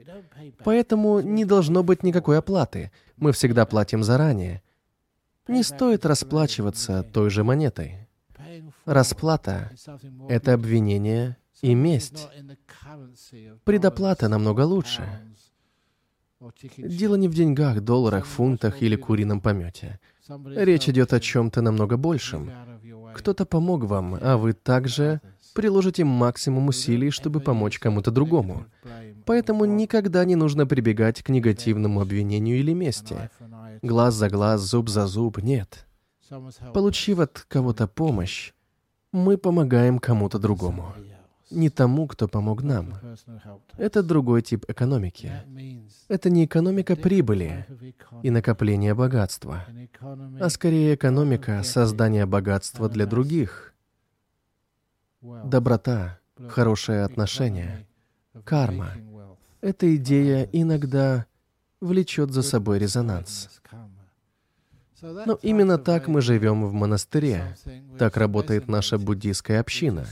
[0.64, 2.90] Поэтому не должно быть никакой оплаты.
[3.16, 4.62] Мы всегда платим заранее.
[5.49, 8.09] Не стоит расплачиваться той же монетой.
[8.85, 9.71] Расплата—
[10.29, 12.29] это обвинение и месть.
[13.64, 15.03] Предоплата намного лучше.
[16.79, 20.01] Дело не в деньгах, долларах, фунтах или курином помете.
[20.46, 22.51] Речь идет о чем-то намного большем.
[23.14, 25.20] Кто-то помог вам, а вы также
[25.55, 28.66] приложите максимум усилий, чтобы помочь кому-то другому.
[29.27, 33.31] Поэтому никогда не нужно прибегать к негативному обвинению или мести.
[33.83, 35.87] Глаз за глаз, зуб за зуб, нет.
[36.73, 38.53] Получив от кого-то помощь,
[39.12, 40.94] мы помогаем кому-то другому
[41.50, 42.94] не тому, кто помог нам.
[43.76, 45.32] Это другой тип экономики.
[46.08, 47.66] Это не экономика прибыли
[48.22, 49.64] и накопления богатства,
[50.40, 53.74] а скорее экономика создания богатства для других.
[55.22, 57.86] Доброта, хорошее отношение,
[58.44, 58.90] карма.
[59.60, 61.26] Эта идея иногда
[61.80, 63.60] влечет за собой резонанс.
[65.02, 67.56] Но именно так мы живем в монастыре.
[67.98, 70.06] Так работает наша буддийская община.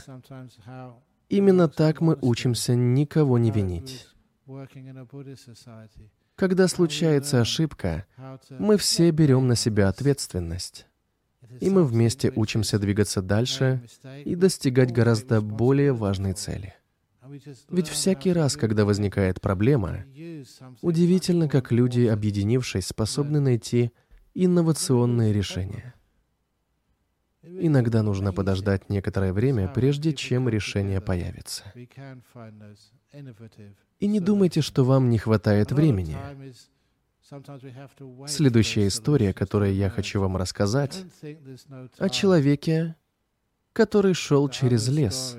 [1.28, 4.06] Именно так мы учимся никого не винить.
[6.36, 8.06] Когда случается ошибка,
[8.50, 10.86] мы все берем на себя ответственность.
[11.60, 13.82] И мы вместе учимся двигаться дальше
[14.24, 16.74] и достигать гораздо более важной цели.
[17.68, 20.04] Ведь всякий раз, когда возникает проблема,
[20.80, 23.92] удивительно, как люди, объединившись, способны найти
[24.34, 25.94] инновационные решения.
[27.60, 31.64] Иногда нужно подождать некоторое время, прежде чем решение появится.
[34.00, 36.16] И не думайте, что вам не хватает времени.
[38.26, 41.04] Следующая история, которую я хочу вам рассказать,
[41.98, 42.94] о человеке,
[43.72, 45.36] который шел через лес,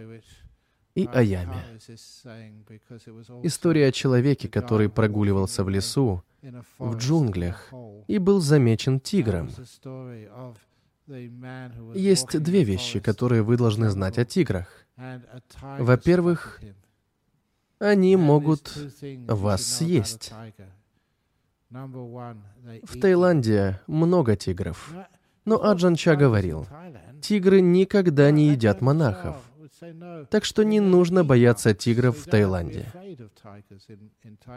[0.95, 1.63] и о яме.
[3.43, 6.23] История о человеке, который прогуливался в лесу,
[6.77, 7.71] в джунглях,
[8.07, 9.49] и был замечен тигром.
[11.95, 14.67] Есть две вещи, которые вы должны знать о тиграх.
[15.61, 16.61] Во-первых,
[17.79, 18.77] они могут
[19.27, 20.33] вас съесть.
[21.69, 24.93] В Таиланде много тигров.
[25.45, 26.67] Но Аджан Ча говорил,
[27.21, 29.37] тигры никогда не едят монахов.
[30.29, 32.85] Так что не нужно бояться тигров в Таиланде.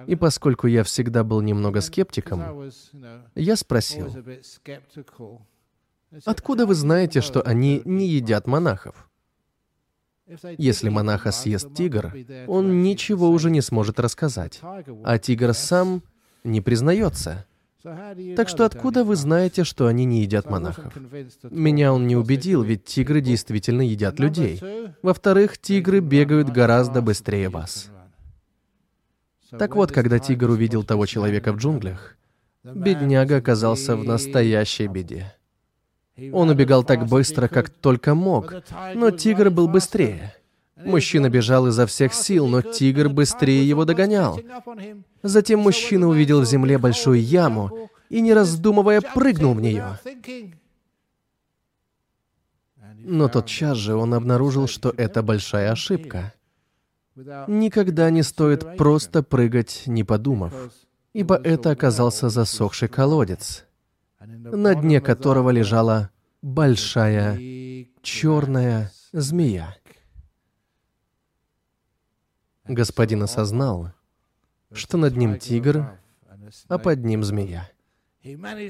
[0.06, 2.70] И поскольку я всегда был немного скептиком,
[3.34, 4.12] я спросил,
[6.24, 9.08] Откуда вы знаете, что они не едят монахов?
[10.58, 12.14] Если монаха съест тигр,
[12.46, 14.60] он ничего уже не сможет рассказать,
[15.04, 16.02] а тигр сам
[16.44, 17.46] не признается.
[18.36, 20.94] Так что откуда вы знаете, что они не едят монахов?
[21.42, 24.60] Меня он не убедил, ведь тигры действительно едят людей.
[25.02, 27.90] Во-вторых, тигры бегают гораздо быстрее вас.
[29.50, 32.16] Так вот, когда тигр увидел того человека в джунглях,
[32.62, 35.34] бедняга оказался в настоящей беде.
[36.32, 38.54] Он убегал так быстро, как только мог,
[38.94, 40.34] но тигр был быстрее.
[40.76, 44.38] Мужчина бежал изо всех сил, но тигр быстрее его догонял.
[45.22, 49.98] Затем мужчина увидел в земле большую яму и, не раздумывая, прыгнул в нее.
[53.04, 56.34] Но тотчас же он обнаружил, что это большая ошибка.
[57.46, 60.52] Никогда не стоит просто прыгать, не подумав,
[61.12, 63.64] ибо это оказался засохший колодец
[64.26, 66.10] на дне которого лежала
[66.42, 67.38] большая
[68.02, 69.76] черная змея.
[72.64, 73.92] Господин осознал,
[74.72, 75.98] что над ним тигр,
[76.68, 77.68] а под ним змея.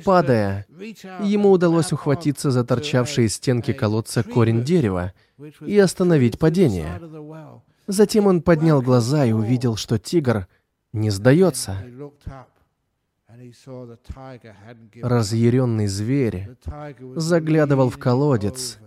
[0.05, 0.67] Падая,
[1.21, 5.13] ему удалось ухватиться за торчавшие стенки колодца корень дерева
[5.61, 7.01] и остановить падение.
[7.87, 10.47] Затем он поднял глаза и увидел, что тигр
[10.93, 11.85] не сдается.
[15.03, 16.49] Разъяренный зверь
[17.17, 18.79] заглядывал в колодец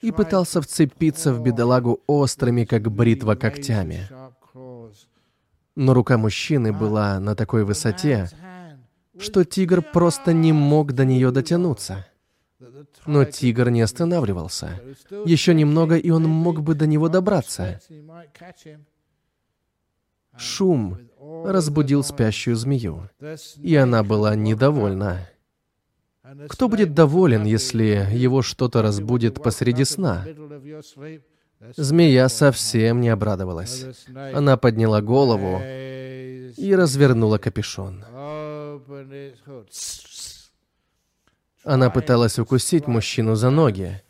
[0.00, 4.08] и пытался вцепиться в бедолагу острыми, как бритва, когтями.
[5.74, 8.28] Но рука мужчины была на такой высоте,
[9.18, 12.06] что тигр просто не мог до нее дотянуться.
[13.06, 14.80] Но тигр не останавливался.
[15.24, 17.80] Еще немного, и он мог бы до него добраться.
[20.38, 20.98] Шум
[21.44, 23.08] разбудил спящую змею,
[23.56, 25.28] и она была недовольна.
[26.48, 30.26] Кто будет доволен, если его что-то разбудит посреди сна?
[31.76, 33.86] Змея совсем не обрадовалась.
[34.14, 38.04] Она подняла голову и развернула капюшон.
[41.64, 44.02] Она пыталась укусить мужчину за ноги,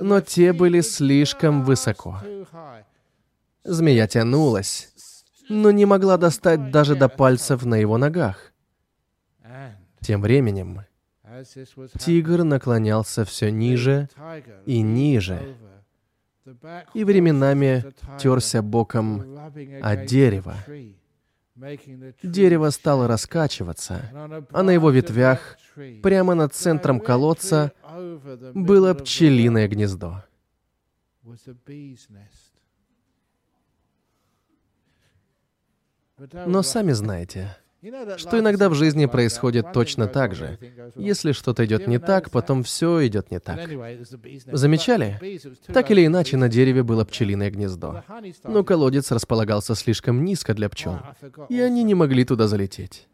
[0.00, 2.20] но те были слишком высоко.
[3.64, 4.92] Змея тянулась,
[5.48, 8.52] но не могла достать даже до пальцев на его ногах.
[10.00, 10.80] Тем временем
[11.98, 14.08] тигр наклонялся все ниже
[14.66, 15.56] и ниже,
[16.94, 17.84] и временами
[18.18, 19.38] терся боком
[19.82, 20.56] о дерево.
[22.22, 24.10] Дерево стало раскачиваться,
[24.50, 25.58] а на его ветвях,
[26.02, 27.72] прямо над центром колодца,
[28.54, 30.24] было пчелиное гнездо.
[36.46, 37.56] Но сами знаете,
[38.16, 40.58] что иногда в жизни происходит точно так же.
[40.96, 43.60] Если что-то идет не так, потом все идет не так.
[44.52, 45.40] Замечали?
[45.66, 48.04] Так или иначе, на дереве было пчелиное гнездо.
[48.44, 50.98] Но колодец располагался слишком низко для пчел,
[51.48, 53.08] и они не могли туда залететь.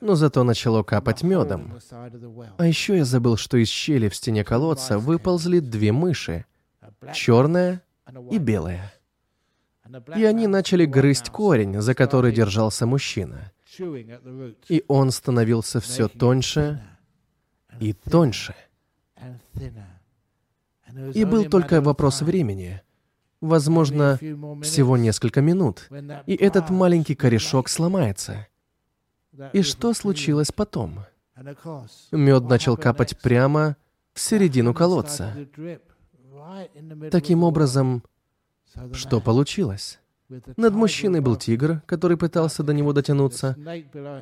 [0.00, 1.78] Но зато начало капать медом.
[2.58, 6.44] А еще я забыл, что из щели в стене колодца выползли две мыши.
[7.14, 7.82] Черная
[8.30, 8.92] и белая
[10.16, 13.52] и они начали грызть корень, за который держался мужчина.
[14.68, 16.82] И он становился все тоньше
[17.80, 18.54] и тоньше.
[21.14, 22.82] И был только вопрос времени.
[23.40, 24.18] Возможно,
[24.62, 25.88] всего несколько минут,
[26.26, 28.46] и этот маленький корешок сломается.
[29.52, 31.00] И что случилось потом?
[32.12, 33.76] Мед начал капать прямо
[34.12, 35.34] в середину колодца.
[37.10, 38.04] Таким образом,
[38.92, 39.98] что получилось?
[40.56, 43.56] Над мужчиной был тигр, который пытался до него дотянуться.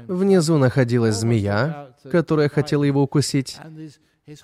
[0.08, 3.58] Внизу находилась змея, которая хотела его укусить.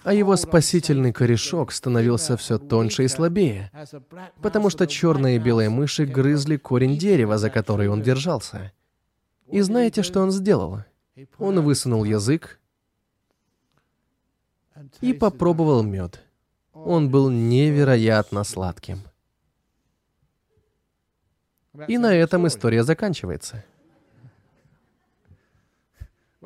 [0.02, 3.70] А его спасительный корешок становился все тоньше и слабее,
[4.42, 8.72] потому что черные и белые мыши грызли корень дерева, за который он держался.
[9.46, 10.80] И знаете, что он сделал?
[11.38, 12.58] Он высунул язык
[15.00, 16.20] и попробовал мед.
[16.72, 19.02] Он был невероятно сладким.
[21.88, 23.64] И на этом история заканчивается.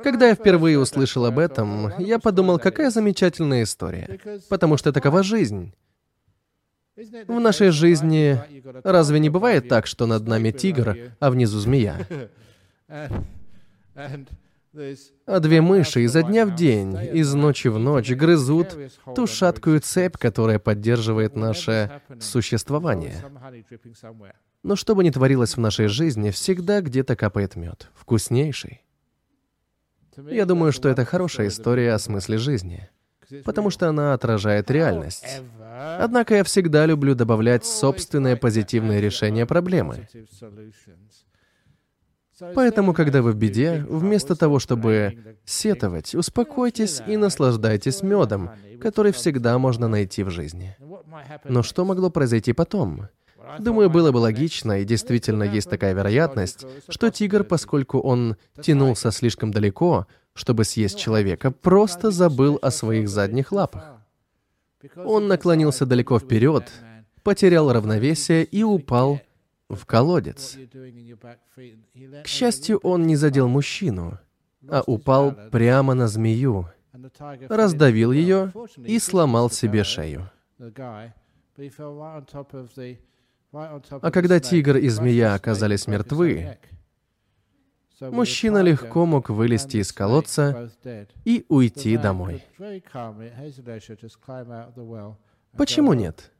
[0.02, 4.18] Когда я впервые услышал об этом, я подумал, какая замечательная история,
[4.48, 5.72] потому что такова жизнь.
[6.96, 8.38] В нашей жизни
[8.84, 12.06] разве не бывает так, что над нами тигр, а внизу змея?
[15.26, 18.78] А две мыши изо дня в день, из ночи в ночь грызут
[19.16, 23.16] ту шаткую цепь, которая поддерживает наше существование.
[24.62, 27.88] Но что бы ни творилось в нашей жизни, всегда где-то капает мед.
[27.94, 28.84] Вкуснейший.
[30.28, 32.90] Я думаю, что это хорошая история о смысле жизни,
[33.44, 35.40] потому что она отражает реальность.
[35.98, 40.08] Однако я всегда люблю добавлять собственное позитивное решение проблемы.
[42.54, 48.50] Поэтому, когда вы в беде, вместо того, чтобы сетовать, успокойтесь и наслаждайтесь медом,
[48.80, 50.76] который всегда можно найти в жизни.
[51.44, 53.08] Но что могло произойти потом?
[53.58, 59.50] Думаю, было бы логично, и действительно есть такая вероятность, что тигр, поскольку он тянулся слишком
[59.50, 64.00] далеко, чтобы съесть человека, просто забыл о своих задних лапах.
[64.96, 66.70] Он наклонился далеко вперед,
[67.22, 69.20] потерял равновесие и упал
[69.68, 70.56] в колодец.
[72.24, 74.18] К счастью, он не задел мужчину,
[74.68, 76.68] а упал прямо на змею,
[77.48, 78.52] раздавил ее
[78.84, 80.30] и сломал себе шею.
[83.52, 86.58] А когда тигр и змея оказались мертвы,
[88.00, 90.70] мужчина легко мог вылезти из колодца
[91.24, 92.44] и уйти домой.
[95.56, 96.30] Почему нет?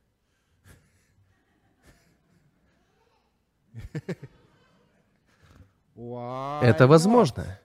[5.96, 7.58] Это возможно.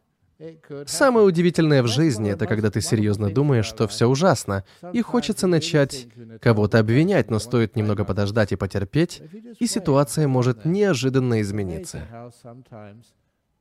[0.86, 6.08] Самое удивительное в жизни— это когда ты серьезно думаешь, что все ужасно, и хочется начать
[6.42, 9.22] кого-то обвинять, но стоит немного подождать и потерпеть,
[9.60, 12.32] и ситуация может неожиданно измениться.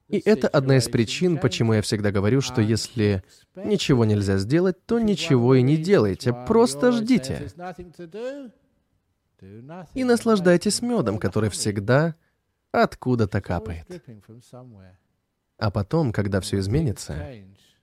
[0.08, 3.22] И это одна из причин, почему я всегда говорю, что если
[3.56, 7.48] ничего нельзя сделать, то ничего и не делайте, просто ждите.
[9.94, 12.14] И наслаждайтесь медом, который всегда
[12.72, 13.86] откуда-то капает.
[15.58, 17.16] А потом, когда все изменится,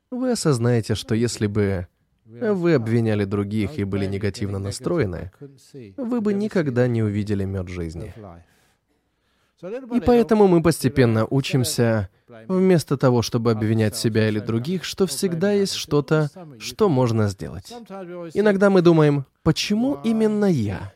[0.09, 1.87] вы осознаете, что если бы
[2.25, 5.31] вы обвиняли других и были негативно настроены,
[5.97, 8.13] вы бы никогда не увидели мед жизни.
[9.93, 12.09] И поэтому мы постепенно учимся,
[12.47, 17.71] вместо того, чтобы обвинять себя или других, что всегда есть что-то, что можно сделать.
[18.33, 20.93] Иногда мы думаем, почему именно я?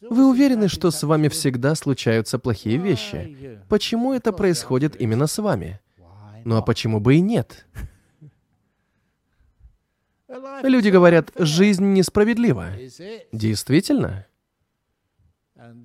[0.00, 3.60] Вы уверены, что с вами всегда случаются плохие вещи?
[3.68, 5.80] Почему это происходит именно с вами?
[6.44, 7.66] Ну а почему бы и нет?
[10.62, 12.68] Люди говорят, жизнь несправедлива.
[13.32, 14.26] Действительно?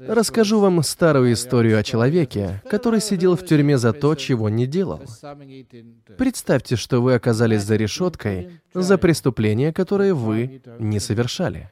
[0.08, 5.02] Расскажу вам старую историю о человеке, который сидел в тюрьме за то, чего не делал.
[6.18, 11.72] Представьте, что вы оказались за решеткой за преступление, которое вы не совершали.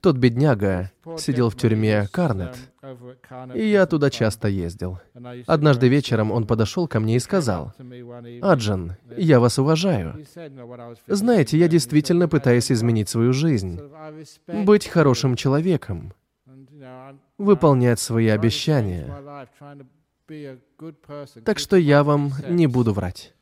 [0.00, 2.56] Тот бедняга сидел в тюрьме Карнет,
[3.54, 5.00] и я туда часто ездил.
[5.46, 7.72] Однажды вечером он подошел ко мне и сказал,
[8.40, 10.24] «Аджан, я вас уважаю.
[11.06, 13.80] Знаете, я действительно пытаюсь изменить свою жизнь,
[14.46, 16.12] быть хорошим человеком,
[17.36, 19.12] выполнять свои обещания.
[21.44, 23.34] Так что я вам не буду врать.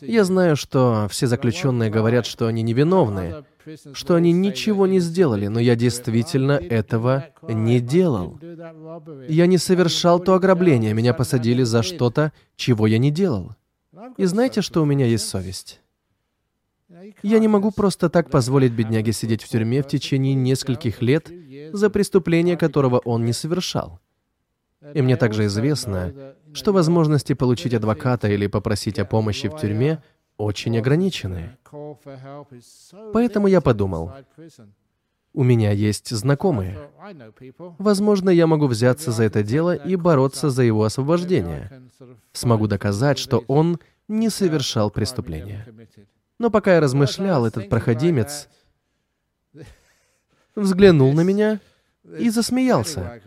[0.00, 3.44] Я знаю, что все заключенные говорят, что они невиновны,
[3.92, 8.40] что они ничего не сделали, но я действительно этого не делал.
[9.28, 13.52] Я не совершал то ограбление, меня посадили за что-то, чего я не делал.
[14.16, 15.80] И знаете, что у меня есть совесть?
[17.22, 21.30] Я не могу просто так позволить бедняге сидеть в тюрьме в течение нескольких лет
[21.72, 24.00] за преступление, которого он не совершал.
[24.94, 30.02] И мне также известно, что возможности получить адвоката или попросить о помощи в тюрьме
[30.36, 31.56] очень ограничены.
[33.12, 34.12] Поэтому я подумал,
[35.34, 36.78] у меня есть знакомые.
[37.78, 41.82] Возможно, я могу взяться за это дело и бороться за его освобождение.
[42.32, 43.78] Смогу доказать, что он
[44.08, 45.66] не совершал преступления.
[46.38, 48.48] Но пока я размышлял, этот проходимец
[50.54, 51.60] взглянул на меня
[52.18, 53.20] и засмеялся.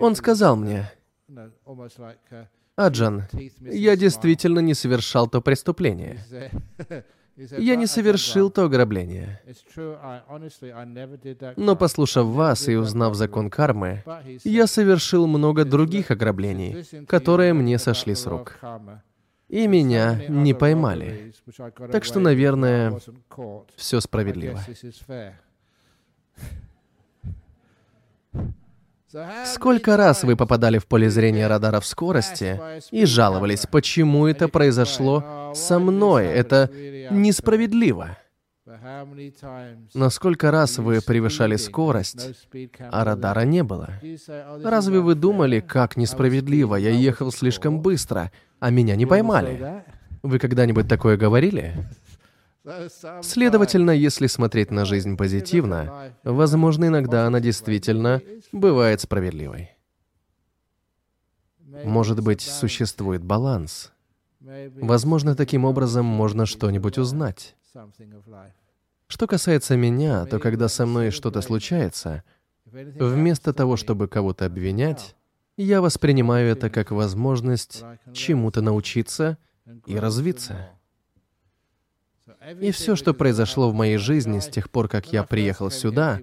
[0.00, 0.90] Он сказал мне,
[2.76, 3.24] «Аджан,
[3.60, 6.20] я действительно не совершал то преступление.
[7.36, 9.40] Я не совершил то ограбление.
[11.56, 14.04] Но послушав вас и узнав закон кармы,
[14.44, 18.60] я совершил много других ограблений, которые мне сошли с рук.
[19.48, 21.34] И меня не поймали.
[21.90, 23.00] Так что, наверное,
[23.76, 24.60] все справедливо.
[29.46, 32.60] Сколько раз вы попадали в поле зрения радаров скорости
[32.90, 36.26] и жаловались, почему это произошло со мной?
[36.26, 36.70] Это
[37.10, 38.16] несправедливо.
[39.94, 42.48] Но сколько раз вы превышали скорость,
[42.90, 43.90] а радара не было?
[44.62, 49.84] Разве вы думали, как несправедливо, я ехал слишком быстро, а меня не поймали?
[50.22, 51.74] Вы когда-нибудь такое говорили?
[53.22, 59.70] Следовательно, если смотреть на жизнь позитивно, возможно, иногда она действительно бывает справедливой.
[61.84, 63.92] Может быть, существует баланс.
[64.40, 67.56] Возможно, таким образом можно что-нибудь узнать.
[69.06, 72.22] Что касается меня, то когда со мной что-то случается,
[72.64, 75.14] вместо того, чтобы кого-то обвинять,
[75.56, 79.38] я воспринимаю это как возможность чему-то научиться
[79.86, 80.70] и развиться.
[82.60, 86.20] И все, что произошло в моей жизни с тех пор, как я приехал сюда,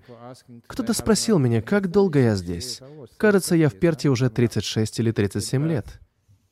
[0.68, 2.82] кто-то спросил меня, как долго я здесь.
[3.18, 6.00] Кажется, я в Перте уже 36 или 37 лет.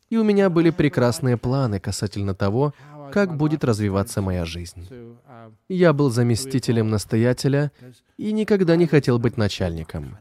[0.09, 2.74] И у меня были прекрасные планы касательно того,
[3.11, 4.88] как будет развиваться моя жизнь.
[5.67, 7.72] Я был заместителем настоятеля
[8.17, 10.17] и никогда не хотел быть начальником.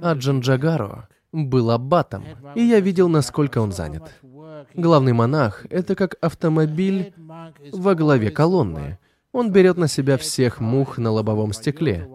[0.00, 2.24] А Джанджагаро был аббатом,
[2.54, 4.10] и я видел, насколько он занят.
[4.74, 7.12] Главный монах— это как автомобиль
[7.72, 8.98] во главе колонны.
[9.32, 12.08] Он берет на себя всех мух на лобовом стекле.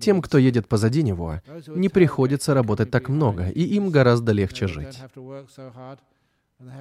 [0.00, 5.00] Тем, кто едет позади него, не приходится работать так много, и им гораздо легче жить.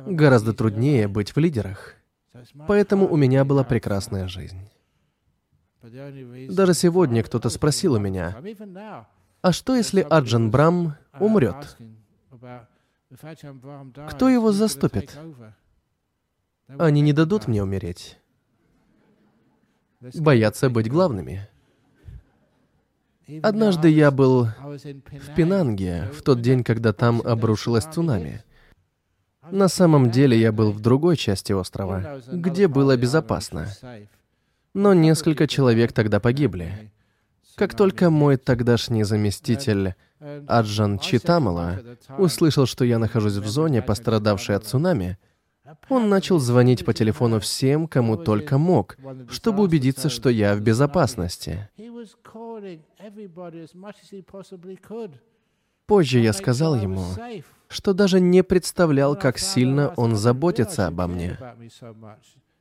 [0.05, 1.95] Гораздо труднее быть в лидерах.
[2.67, 4.59] Поэтому у меня была прекрасная жизнь.
[6.49, 8.35] Даже сегодня кто-то спросил у меня,
[9.41, 11.77] а что если Аджан Брам умрет?
[14.09, 15.17] Кто его заступит?
[16.67, 18.17] Они не дадут мне умереть.
[20.15, 21.47] Боятся быть главными.
[23.41, 28.43] Однажды я был в Пенанге в тот день, когда там обрушилось цунами.
[29.51, 33.67] На самом деле я был в другой части острова, где было безопасно.
[34.73, 36.91] Но несколько человек тогда погибли.
[37.55, 41.79] Как только мой тогдашний заместитель Аджан Читамала
[42.17, 45.17] услышал, что я нахожусь в зоне, пострадавшей от цунами,
[45.89, 48.97] он начал звонить по телефону всем, кому только мог,
[49.29, 51.69] чтобы убедиться, что я в безопасности.
[55.85, 57.05] Позже я сказал ему,
[57.69, 61.37] что даже не представлял, как сильно он заботится обо мне.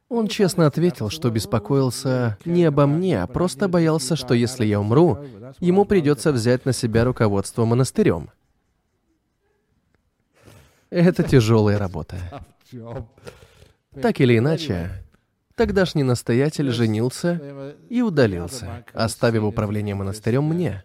[0.09, 5.19] Он честно ответил, что беспокоился не обо мне, а просто боялся, что если я умру,
[5.59, 8.31] ему придется взять на себя руководство монастырем.
[10.91, 12.17] Это тяжелая работа.
[14.01, 15.05] Так или иначе,
[15.57, 20.85] тогдашний настоятель женился и удалился, оставив управление монастырем мне.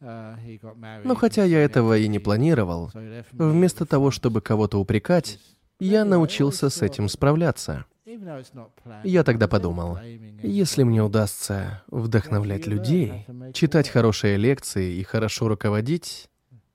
[0.00, 2.90] Но хотя я этого и не планировал,
[3.32, 5.38] вместо того, чтобы кого-то упрекать,
[5.78, 7.84] я научился с этим справляться.
[9.04, 9.98] Я тогда подумал,
[10.42, 16.28] если мне удастся вдохновлять людей, читать хорошие лекции и хорошо руководить,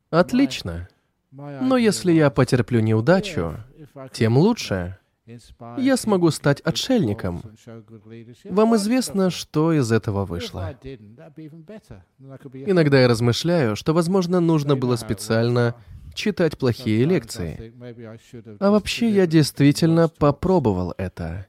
[0.09, 0.87] отлично.
[1.31, 3.57] Но если я потерплю неудачу,
[4.13, 4.97] тем лучше.
[5.77, 7.41] Я смогу стать отшельником.
[8.45, 10.73] Вам известно, что из этого вышло.
[12.53, 15.75] Иногда я размышляю, что, возможно, нужно было специально
[16.17, 17.73] читать плохие лекции.
[18.59, 21.45] А вообще я действительно попробовал это.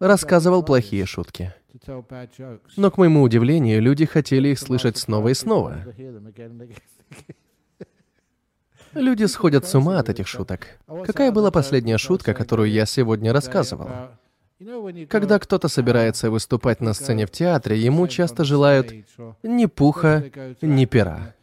[0.00, 1.54] Рассказывал плохие шутки.
[2.76, 5.84] Но, к моему удивлению, люди хотели их слышать снова и снова.
[8.94, 10.66] Люди сходят с ума от этих шуток.
[11.04, 13.88] Какая была последняя шутка, которую я сегодня рассказывал?
[15.08, 18.92] Когда кто-то собирается выступать на сцене в театре, ему часто желают
[19.42, 20.30] ни пуха,
[20.62, 21.34] ни пера.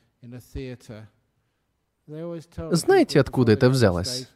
[2.71, 4.27] Знаете, откуда это взялось?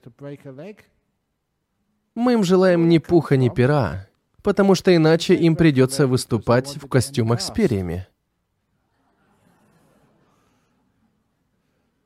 [2.15, 4.07] Мы им желаем ни пуха, ни пера,
[4.41, 8.07] потому что иначе им придется выступать в костюмах с перьями.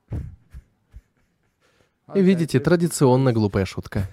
[2.16, 4.10] Видите, традиционно глупая шутка.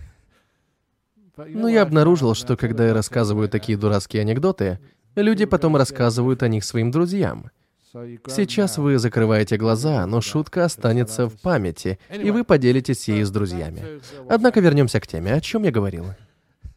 [1.37, 4.79] Но я обнаружил, что когда я рассказываю такие дурацкие анекдоты,
[5.15, 7.51] люди потом рассказывают о них своим друзьям.
[8.29, 14.01] Сейчас вы закрываете глаза, но шутка останется в памяти, и вы поделитесь ей с друзьями.
[14.29, 16.07] Однако вернемся к теме, о чем я говорил.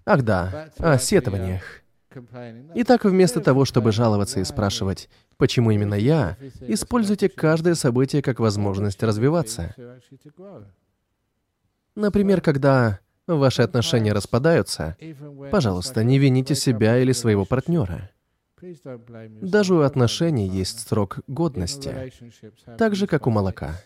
[0.06, 1.62] Ах да, о сетованиях.
[2.76, 9.04] Итак, вместо того, чтобы жаловаться и спрашивать, почему именно я, используйте каждое событие как возможность
[9.04, 9.76] развиваться.
[11.96, 14.98] Например, когда ваши отношения распадаются,
[15.52, 18.10] пожалуйста, не вините себя или своего партнера.
[19.42, 22.12] Даже у отношений есть срок годности,
[22.78, 23.82] так же, как у молока.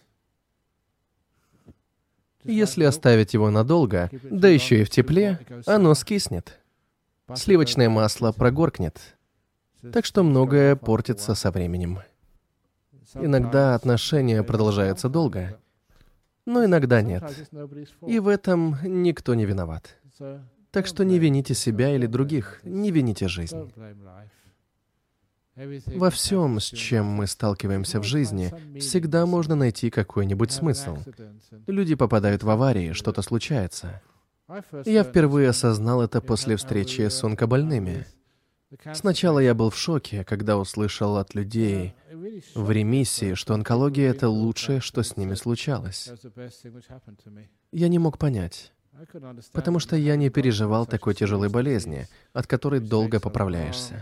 [2.43, 6.59] Если оставить его надолго, да еще и в тепле, оно скиснет.
[7.36, 8.99] Сливочное масло прогоркнет.
[9.91, 11.99] Так что многое портится со временем.
[13.15, 15.59] Иногда отношения продолжаются долго,
[16.45, 17.24] но иногда нет.
[18.05, 19.97] И в этом никто не виноват.
[20.71, 23.71] Так что не вините себя или других, не вините жизнь.
[25.56, 30.97] Во всем, с чем мы сталкиваемся в жизни, всегда можно найти какой-нибудь смысл.
[31.68, 34.01] Люди попадают в аварии, что-то случается.
[34.86, 38.06] Я впервые осознал это после встречи с онкобольными.
[38.93, 41.93] Сначала я был в шоке, когда услышал от людей
[42.56, 46.10] в ремиссии, что онкология— это лучшее, что с ними случалось.
[47.72, 48.74] Я не мог понять,
[49.51, 54.01] потому что я не переживал такой тяжелой болезни, от которой долго поправляешься.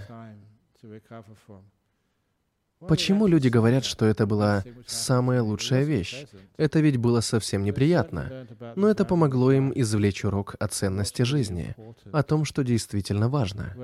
[2.87, 6.25] Почему люди говорят, что это была самая лучшая вещь?
[6.57, 8.47] Это ведь было совсем неприятно.
[8.75, 11.75] Но это помогло им извлечь урок о ценности жизни,
[12.11, 13.75] о том, что действительно важно.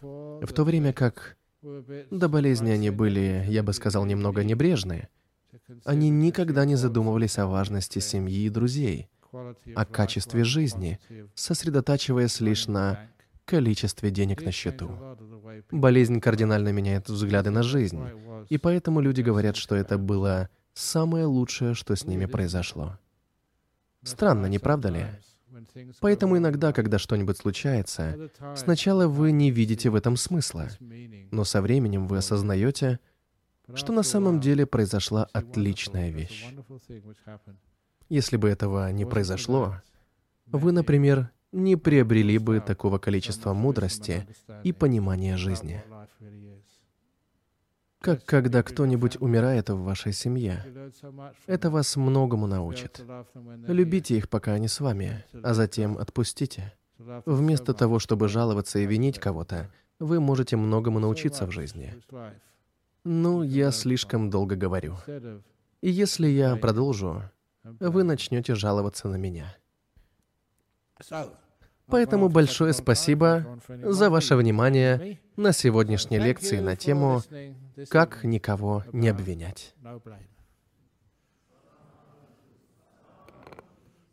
[0.00, 1.36] В то время как
[2.10, 5.08] до болезни они были, я бы сказал, немного небрежные,
[5.84, 9.08] они никогда не задумывались о важности семьи и друзей,
[9.74, 10.98] о качестве жизни,
[11.34, 13.08] сосредотачиваясь лишь на
[13.44, 14.90] количестве денег на счету.
[15.70, 18.00] Болезнь кардинально меняет взгляды на жизнь,
[18.48, 22.98] и поэтому люди говорят, что это было самое лучшее, что с ними произошло.
[24.02, 25.06] Странно, не правда ли?
[26.00, 30.68] Поэтому иногда, когда что-нибудь случается, сначала вы не видите в этом смысла,
[31.30, 32.98] но со временем вы осознаете,
[33.74, 36.46] что на самом деле произошла отличная вещь.
[38.08, 39.76] Если бы этого не произошло,
[40.46, 44.26] вы, например, не приобрели бы такого количества мудрости
[44.64, 45.82] и понимания жизни.
[48.00, 50.64] как когда кто-нибудь умирает в вашей семье.
[51.46, 53.04] Это вас многому научит.
[53.68, 56.72] Любите их, пока они с вами, а затем отпустите.
[57.26, 61.94] Вместо того, чтобы жаловаться и винить кого-то, вы можете многому научиться в жизни.
[63.04, 64.96] Ну, я слишком долго говорю.
[65.80, 67.22] И если я продолжу,
[67.62, 69.56] вы начнете жаловаться на меня.
[71.92, 77.22] Поэтому большое спасибо за ваше внимание на сегодняшней лекции на тему
[77.90, 79.74] «Как никого не обвинять».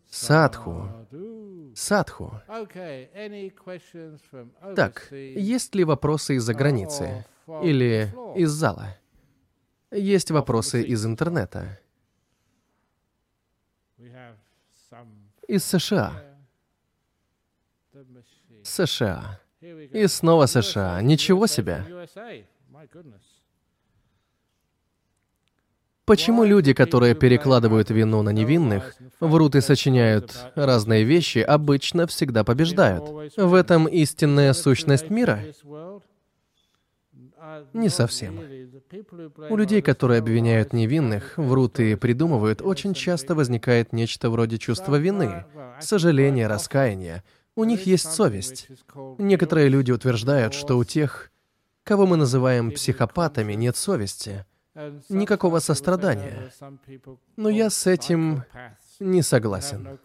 [0.10, 0.90] Садху.
[1.74, 2.42] Садху.
[4.76, 7.26] Так, есть ли вопросы из-за границы?
[7.64, 8.98] Или из зала?
[9.92, 11.80] Есть вопросы из интернета?
[15.48, 16.29] Из США.
[18.64, 19.40] США.
[19.62, 21.02] И снова США.
[21.02, 21.86] Ничего себе.
[26.06, 33.38] Почему люди, которые перекладывают вину на невинных, врут и сочиняют разные вещи, обычно всегда побеждают?
[33.38, 35.40] В этом истинная сущность мира?
[37.74, 38.40] Не совсем.
[39.50, 45.46] У людей, которые обвиняют невинных, врут и придумывают, очень часто возникает нечто вроде чувства вины,
[45.80, 47.24] сожаления, раскаяния.
[47.60, 48.68] У них есть совесть.
[49.18, 51.32] Некоторые люди утверждают, что у тех,
[51.84, 54.46] кого мы называем психопатами, нет совести—
[55.10, 56.52] никакого сострадания.
[57.36, 58.44] Но я с этим
[59.00, 60.00] не согласен.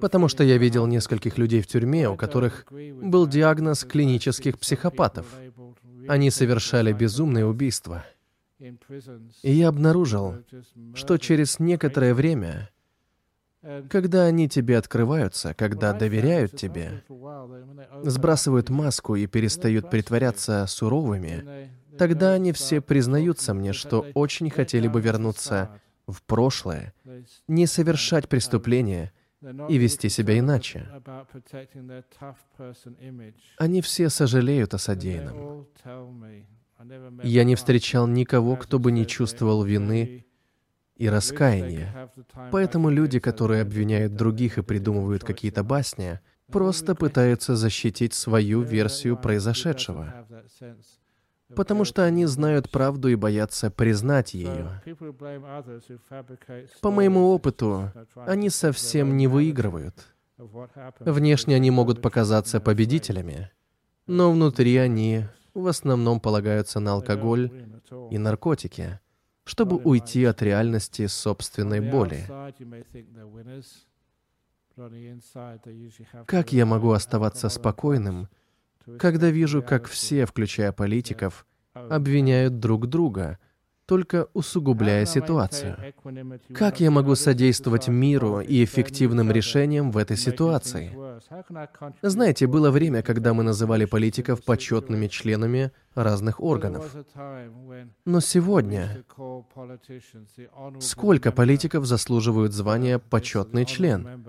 [0.00, 5.26] Потому что я видел нескольких людей в тюрьме, у которых был диагноз клинических психопатов.
[6.08, 8.04] Они совершали безумные убийства.
[8.58, 10.34] И я обнаружил,
[10.94, 12.68] что через некоторое время,
[13.88, 17.02] когда они тебе открываются, когда доверяют тебе,
[18.02, 25.02] сбрасывают маску и перестают притворяться суровыми, Тогда они все признаются мне, что очень хотели бы
[25.02, 26.94] вернуться в прошлое,
[27.46, 29.12] не совершать преступления
[29.68, 30.88] и вести себя иначе.
[33.58, 35.66] Они все сожалеют о содеянном.
[37.22, 40.24] Я не встречал никого, кто бы не чувствовал вины
[41.00, 42.10] и раскаяния.
[42.52, 46.20] Поэтому люди, которые обвиняют других и придумывают какие-то басни,
[46.52, 50.26] просто пытаются защитить свою версию произошедшего
[51.54, 54.82] потому что они знают правду и боятся признать ее.
[56.80, 60.06] По моему опыту, они совсем не выигрывают.
[61.00, 63.50] Внешне они могут показаться победителями,
[64.06, 67.50] но внутри они в основном полагаются на алкоголь
[68.10, 69.00] и наркотики,
[69.50, 72.24] чтобы уйти от реальности собственной боли.
[76.24, 78.28] Как я могу оставаться спокойным,
[78.96, 83.40] когда вижу, как все, включая политиков, обвиняют друг друга,
[83.90, 85.76] только усугубляя ситуацию.
[86.54, 90.96] Как я могу содействовать миру и эффективным решениям в этой ситуации?
[92.00, 96.94] Знаете, было время, когда мы называли политиков почетными членами разных органов.
[98.04, 99.04] Но сегодня
[100.78, 104.24] сколько политиков заслуживают звания «почетный член»?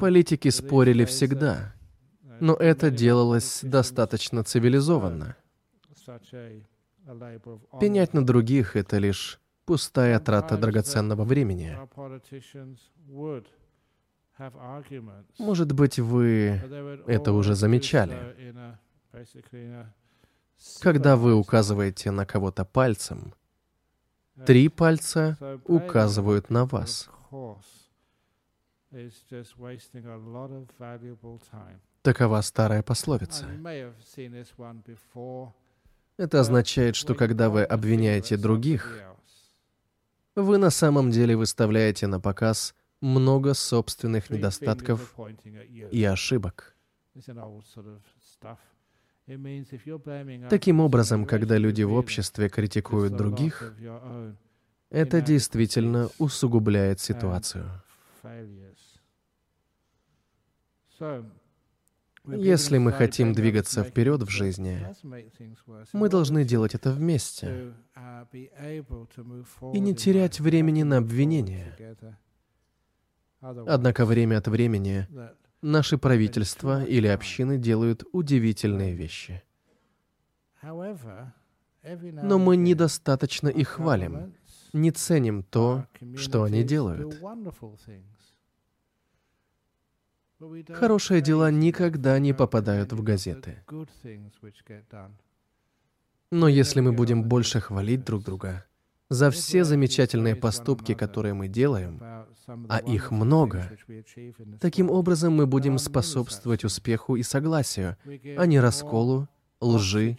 [0.00, 1.74] Политики спорили всегда,
[2.40, 5.36] но это делалось достаточно цивилизованно.
[7.80, 11.76] Пенять на других— это лишь пустая трата драгоценного времени.
[15.38, 16.60] Может быть, вы
[17.06, 18.16] это уже замечали.
[20.80, 23.34] Когда вы указываете на кого-то пальцем,
[24.46, 25.36] три пальца
[25.66, 27.10] указывают на вас.
[32.02, 33.46] Такова старая пословица.
[36.22, 39.02] Это означает, что когда вы обвиняете других,
[40.36, 45.16] вы на самом деле выставляете на показ много собственных недостатков
[45.90, 46.76] и ошибок.
[50.48, 53.74] Таким образом, когда люди в обществе критикуют других,
[54.90, 57.68] это действительно усугубляет ситуацию.
[62.24, 64.86] Если мы хотим двигаться вперед в жизни,
[65.92, 67.74] мы должны делать это вместе
[69.72, 71.76] и не терять времени на обвинения.
[73.40, 75.08] Однако время от времени
[75.62, 79.42] наши правительства или общины делают удивительные вещи.
[80.62, 84.34] Но мы недостаточно их хвалим,
[84.72, 87.20] не ценим то, что они делают.
[90.72, 93.62] Хорошие дела никогда не попадают в газеты.
[96.30, 98.64] Но если мы будем больше хвалить друг друга
[99.10, 102.00] за все замечательные поступки, которые мы делаем,
[102.68, 103.70] а их много,
[104.60, 107.96] таким образом мы будем способствовать успеху и согласию,
[108.36, 109.28] а не расколу,
[109.60, 110.16] лжи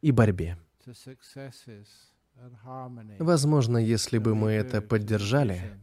[0.00, 0.58] и борьбе.
[3.18, 5.78] Возможно, если бы мы это поддержали,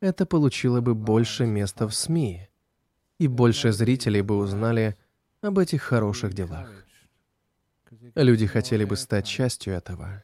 [0.00, 2.48] это получило бы больше места в СМИ,
[3.24, 4.96] и больше зрителей бы узнали
[5.40, 6.70] об этих хороших делах.
[8.14, 10.22] Люди хотели бы стать частью этого.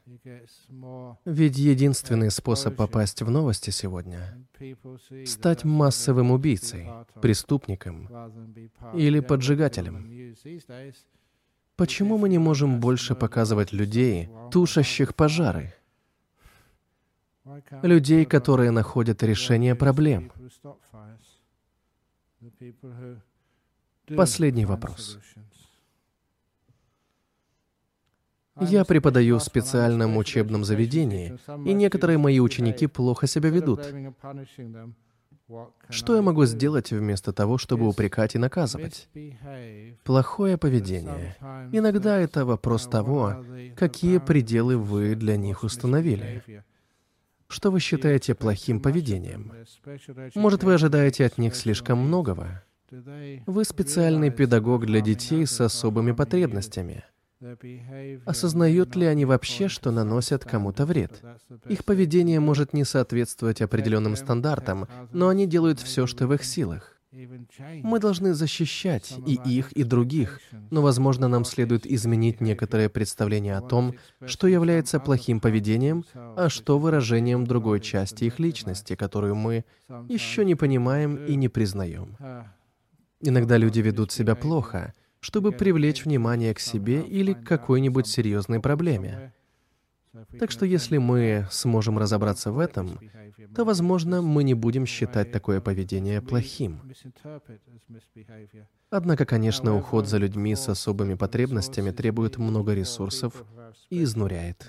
[1.24, 4.36] Ведь единственный способ попасть в новости сегодня—
[5.26, 6.88] стать массовым убийцей,
[7.22, 8.09] преступником
[8.94, 10.34] или поджигателем.
[11.76, 15.72] Почему мы не можем больше показывать людей, тушащих пожары?
[17.82, 20.30] Людей, которые находят решение проблем.
[24.16, 25.18] Последний вопрос.
[28.61, 33.80] Я преподаю в специальном учебном заведении, и некоторые мои ученики плохо себя ведут.
[35.88, 39.09] Что я могу сделать вместо того, чтобы упрекать и наказывать?
[40.05, 41.36] Плохое поведение.
[41.72, 43.45] Иногда это вопрос того,
[43.76, 46.43] какие пределы вы для них установили.
[47.51, 49.53] Что вы считаете плохим поведением?
[50.36, 52.62] Может, вы ожидаете от них слишком многого?
[53.46, 57.05] Вы специальный педагог для детей с особыми потребностями.
[58.24, 61.22] Осознают ли они вообще, что наносят кому-то вред?
[61.68, 66.99] Их поведение может не соответствовать определенным стандартам, но они делают все, что в их силах.
[67.12, 70.40] Мы должны защищать и их, и других,
[70.70, 73.94] но, возможно, нам следует изменить некоторое представление о том,
[74.26, 79.64] что является плохим поведением, а что выражением другой части их личности, которую мы
[80.08, 82.16] еще не понимаем и не признаем.
[83.20, 89.32] Иногда люди ведут себя плохо, чтобы привлечь внимание к себе или к какой-нибудь серьезной проблеме.
[90.38, 92.98] Так что если мы сможем разобраться в этом,
[93.54, 96.80] то, возможно, мы не будем считать такое поведение плохим.
[98.90, 103.44] Однако, конечно, уход за людьми с особыми потребностями требует много ресурсов
[103.88, 104.68] и изнуряет.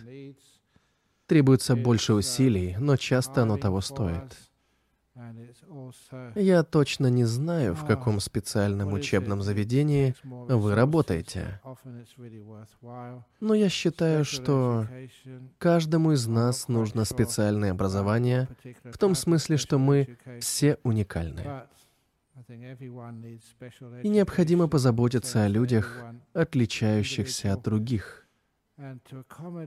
[1.26, 4.38] Требуется больше усилий, но часто оно того стоит.
[6.36, 11.60] Я точно не знаю, в каком специальном учебном заведении вы работаете.
[13.39, 14.88] Но я считаю, что
[15.58, 18.48] каждому из нас нужно специальное образование,
[18.84, 21.44] в том смысле, что мы все уникальны.
[24.04, 28.21] И необходимо позаботиться о людях, отличающихся от других.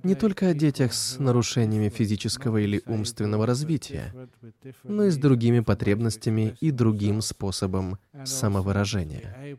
[0.02, 4.12] Не только о детях с нарушениями физического или умственного развития,
[4.82, 9.56] но и с другими потребностями и другим способом самовыражения.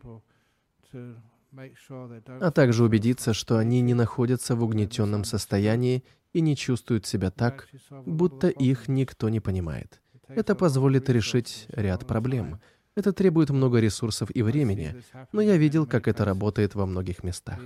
[2.42, 6.04] А также убедиться, что они не находятся в угнетенном состоянии
[6.34, 7.70] и не чувствуют себя так,
[8.06, 10.02] будто их никто не понимает.
[10.28, 12.60] Это позволит решить ряд проблем.
[12.96, 15.02] Это требует много ресурсов и времени,
[15.32, 17.60] но я видел, как это работает во многих местах.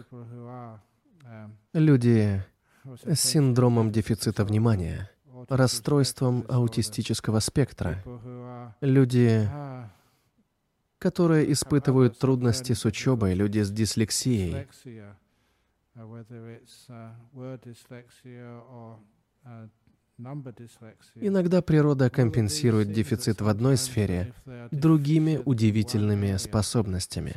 [1.74, 2.44] Люди
[3.06, 5.10] с синдромом дефицита внимания,
[5.48, 8.04] расстройством аутистического спектра,
[8.82, 9.50] люди,
[10.98, 14.68] которые испытывают трудности с учебой, люди с дислексией,
[21.16, 24.34] Иногда природа компенсирует дефицит в одной сфере
[24.70, 27.34] другими удивительными способностями.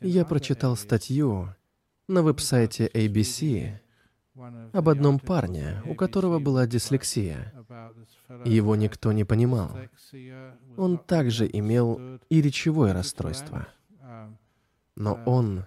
[0.00, 1.54] Я прочитал статью
[2.08, 3.78] на веб-сайте ABC
[4.72, 7.52] об одном парне, у которого была дислексия.
[8.44, 9.76] Его никто не понимал.
[10.76, 13.68] Он также имел и речевое расстройство.
[14.96, 15.66] Но он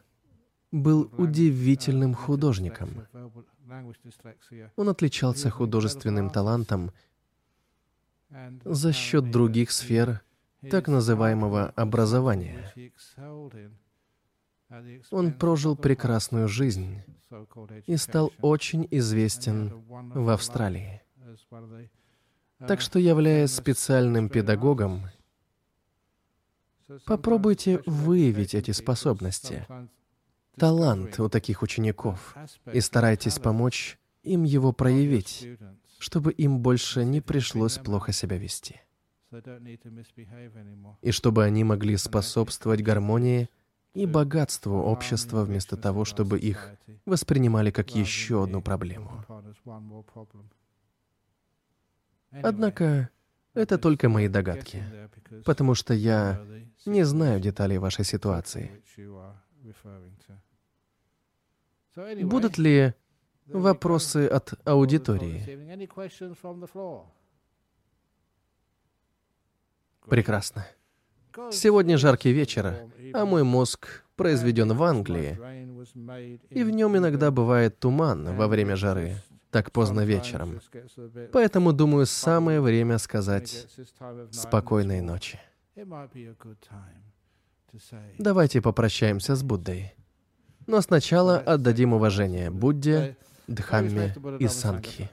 [0.72, 3.08] был удивительным художником.
[4.76, 6.92] Он отличался художественным талантом
[8.64, 10.22] за счет других сфер
[10.70, 12.72] так называемого образования.
[15.12, 17.02] Он прожил прекрасную жизнь
[17.86, 21.02] и стал очень известен в Австралии.
[22.60, 25.10] Так что, являясь специальным педагогом,
[27.06, 29.68] попробуйте выявить эти способности,
[30.58, 32.36] талант у таких учеников,
[32.72, 35.48] и старайтесь помочь им его проявить,
[36.00, 38.85] чтобы им больше не пришлось плохо себя вести
[41.02, 43.50] и чтобы они могли способствовать гармонии
[43.94, 46.76] и богатству общества вместо того, чтобы их
[47.06, 49.24] воспринимали как еще одну проблему.
[52.32, 53.10] Однако
[53.54, 54.84] это только мои догадки,
[55.46, 56.46] потому что я
[56.86, 58.84] не знаю деталей вашей ситуации.
[62.24, 62.94] Будут ли
[63.48, 65.40] вопросы от аудитории?
[70.10, 70.66] Прекрасно.
[71.52, 72.76] Сегодня жаркий вечер,
[73.14, 75.38] а мой мозг произведен в Англии,
[76.50, 79.18] и в нем иногда бывает туман во время жары,
[79.52, 80.62] так поздно вечером.
[81.32, 83.68] Поэтому, думаю, самое время сказать
[84.32, 85.40] «спокойной ночи».
[88.18, 89.94] Давайте попрощаемся с Буддой.
[90.68, 95.10] Но сначала отдадим уважение Будде, Дхамме и Сангхи.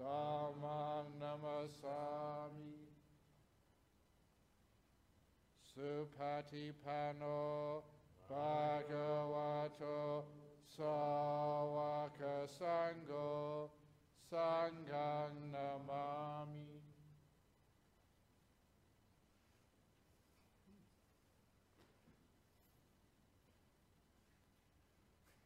[0.00, 2.76] Dhammang Namasami.
[5.76, 7.38] Supatipano
[8.30, 9.98] Bhagavato
[10.78, 13.68] Sawaka Sango
[14.32, 16.95] Sanghang Namami